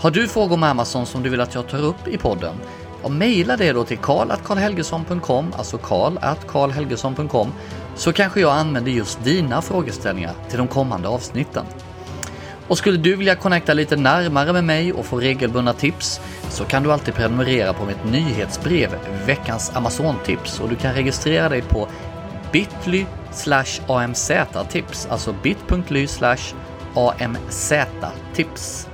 Har 0.00 0.10
du 0.10 0.28
frågor 0.28 0.54
om 0.54 0.62
Amazon 0.62 1.06
som 1.06 1.22
du 1.22 1.30
vill 1.30 1.40
att 1.40 1.54
jag 1.54 1.68
tar 1.68 1.84
upp 1.84 2.08
i 2.08 2.18
podden? 2.18 2.54
Och 3.02 3.10
mejla 3.10 3.56
det 3.56 3.72
då 3.72 3.84
till 3.84 3.98
karl.karlhelgesson.com, 3.98 5.52
alltså 5.58 5.78
karl.karlhelgesson.com, 5.78 7.52
så 7.94 8.12
kanske 8.12 8.40
jag 8.40 8.52
använder 8.52 8.92
just 8.92 9.24
dina 9.24 9.62
frågeställningar 9.62 10.32
till 10.48 10.58
de 10.58 10.68
kommande 10.68 11.08
avsnitten. 11.08 11.64
Och 12.68 12.78
skulle 12.78 12.96
du 12.96 13.16
vilja 13.16 13.34
connecta 13.34 13.74
lite 13.74 13.96
närmare 13.96 14.52
med 14.52 14.64
mig 14.64 14.92
och 14.92 15.06
få 15.06 15.20
regelbundna 15.20 15.72
tips 15.72 16.20
så 16.48 16.64
kan 16.64 16.82
du 16.82 16.92
alltid 16.92 17.14
prenumerera 17.14 17.72
på 17.72 17.84
mitt 17.84 18.04
nyhetsbrev 18.04 18.90
Veckans 19.26 19.72
Amazon-tips 19.74 20.60
och 20.60 20.68
du 20.68 20.76
kan 20.76 20.94
registrera 20.94 21.48
dig 21.48 21.62
på 21.62 21.88
bit.ly 22.52 23.06
amz-tips, 23.88 25.06
alltså 25.10 25.34
bit.ly 25.42 26.06
amz-tips. 26.94 28.87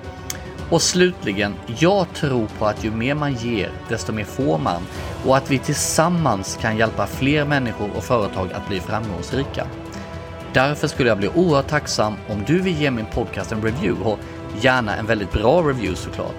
Och 0.75 0.83
slutligen, 0.83 1.55
jag 1.79 2.07
tror 2.15 2.47
på 2.59 2.67
att 2.67 2.85
ju 2.85 2.91
mer 2.91 3.15
man 3.15 3.35
ger, 3.35 3.71
desto 3.89 4.13
mer 4.13 4.25
får 4.25 4.59
man 4.59 4.83
och 5.27 5.37
att 5.37 5.51
vi 5.51 5.59
tillsammans 5.59 6.59
kan 6.61 6.77
hjälpa 6.77 7.07
fler 7.07 7.45
människor 7.45 7.91
och 7.97 8.05
företag 8.05 8.53
att 8.53 8.69
bli 8.69 8.81
framgångsrika. 8.81 9.67
Därför 10.53 10.89
skulle 10.89 11.09
jag 11.09 11.19
bli 11.19 11.29
oerhört 11.29 11.69
tacksam 11.69 12.15
om 12.29 12.45
du 12.47 12.61
vill 12.61 12.81
ge 12.81 12.91
min 12.91 13.07
podcast 13.07 13.53
en 13.53 13.63
review 13.63 14.05
och 14.11 14.19
gärna 14.61 14.97
en 14.97 15.07
väldigt 15.07 15.33
bra 15.33 15.61
review 15.61 15.97
såklart. 15.97 16.37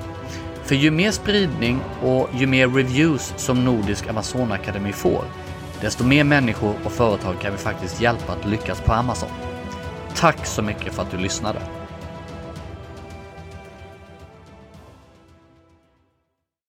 För 0.64 0.76
ju 0.76 0.92
mer 0.92 1.12
spridning 1.12 1.82
och 2.02 2.30
ju 2.34 2.48
mer 2.48 2.68
reviews 2.68 3.34
som 3.38 3.66
Nordisk 3.66 4.08
Amazonakademi 4.08 4.92
får, 4.92 5.24
desto 5.82 6.04
mer 6.04 6.24
människor 6.24 6.74
och 6.84 6.92
företag 6.92 7.36
kan 7.42 7.52
vi 7.52 7.58
faktiskt 7.58 8.02
hjälpa 8.02 8.34
att 8.34 8.46
lyckas 8.46 8.82
på 8.82 8.94
Amazon. 8.94 9.30
Tack 10.16 10.46
så 10.46 10.62
mycket 10.62 10.94
för 10.94 11.02
att 11.02 11.12
du 11.12 11.18
lyssnade! 11.18 11.85